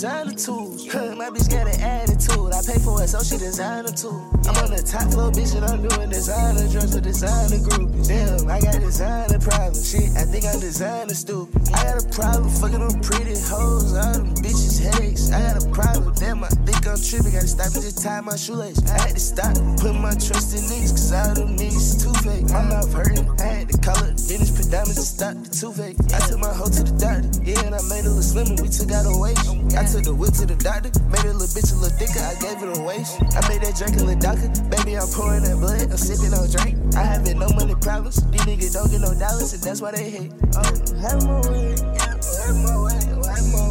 [0.00, 0.88] designer tools.
[0.88, 4.16] Huh, my bitch got an attitude, I pay for it, so she designer too.
[4.48, 8.08] I'm on the top floor, bitch, and I'm doing designer drugs with designer groupies.
[8.08, 11.52] Damn, I got designer problems, shit, I think I'm designer stupid.
[11.76, 15.36] I got a problem fucking them pretty hoes, all them bitches headaches.
[15.36, 18.40] I got a problem, damn, I think I'm tripping, gotta stop and just tie my
[18.40, 18.80] shoelace.
[18.88, 19.52] I had to stop,
[19.84, 22.48] put my trust in niggas, cause all them niggas too fake.
[22.48, 25.98] My mouth hurting, I had to call it dentist, put diamonds to stop the toothache.
[26.14, 28.70] I took my hoe to the doctor, yeah, and I made a little slimmer, we
[28.70, 29.42] took out a waist.
[29.74, 32.38] I took the whip to the doctor, made a little bitch a little thicker, I
[32.38, 33.18] gave it a waist.
[33.34, 36.46] I made that drink a little darker, baby, I'm pouring that blood, I'm sipping on
[36.46, 36.78] drink.
[36.94, 40.08] I having no money problems, these niggas don't get no dollars, and that's why they
[40.08, 40.32] hate.
[40.54, 40.62] Oh,
[41.02, 43.69] have my way, have my way, have my way.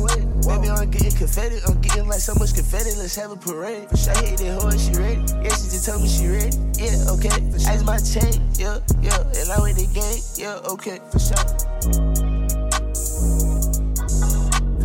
[0.49, 3.87] Baby, I'm getting confetti, I'm getting like so much confetti, let's have a parade.
[3.89, 5.21] For sure, hit it hard, she ready.
[5.45, 6.57] Yeah, she just told me she ready.
[6.73, 7.29] Yeah, okay.
[7.69, 9.21] Ice my chain, yeah, yeah.
[9.37, 11.37] And I with the gang, yeah, okay, for sure.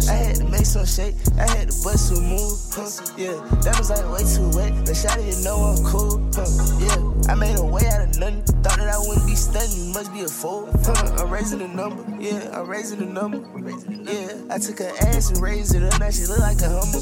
[0.04, 2.88] I had to make some shake, I had to bust some move, huh?
[3.16, 4.72] Yeah, that was like way too wet.
[4.84, 6.48] But didn't know I'm cool, huh?
[6.80, 8.42] Yeah, I made a way out of nothing.
[8.64, 11.16] Thought that I wouldn't be stunning, must be a fool, huh?
[11.20, 13.44] I'm raising the number, yeah, I'm raising the number.
[14.08, 17.00] Yeah, I took her ass and raised it up, now she look like a hummer.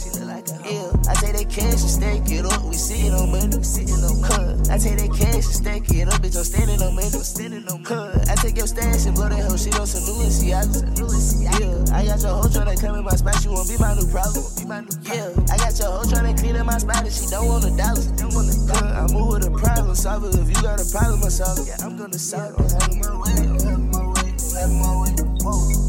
[0.63, 4.23] Yeah, I take that cash and stack it up, we sitting on money, sitting on
[4.23, 4.57] huh?
[4.71, 7.67] I take that cash and stack it up, bitch, I'm standing on money, I'm standing
[7.69, 8.11] on huh?
[8.27, 11.43] I take your stash and blow that whole shit on some new Balenciagas.
[11.43, 14.07] Yeah, I got your hoe tryna come in my spot, she won't be my new
[14.09, 14.45] problem.
[15.05, 17.71] Yeah, I got your hoe tryna clean up my spot and she don't want a
[17.77, 18.01] dollar.
[18.01, 20.29] I move with a problem solver.
[20.29, 21.69] If you got a problem, I solve it.
[21.69, 22.73] Yeah, I'm gonna solve it.
[22.73, 23.37] Have my way,
[23.69, 25.13] have my way, have my way.
[25.45, 25.82] Whoa.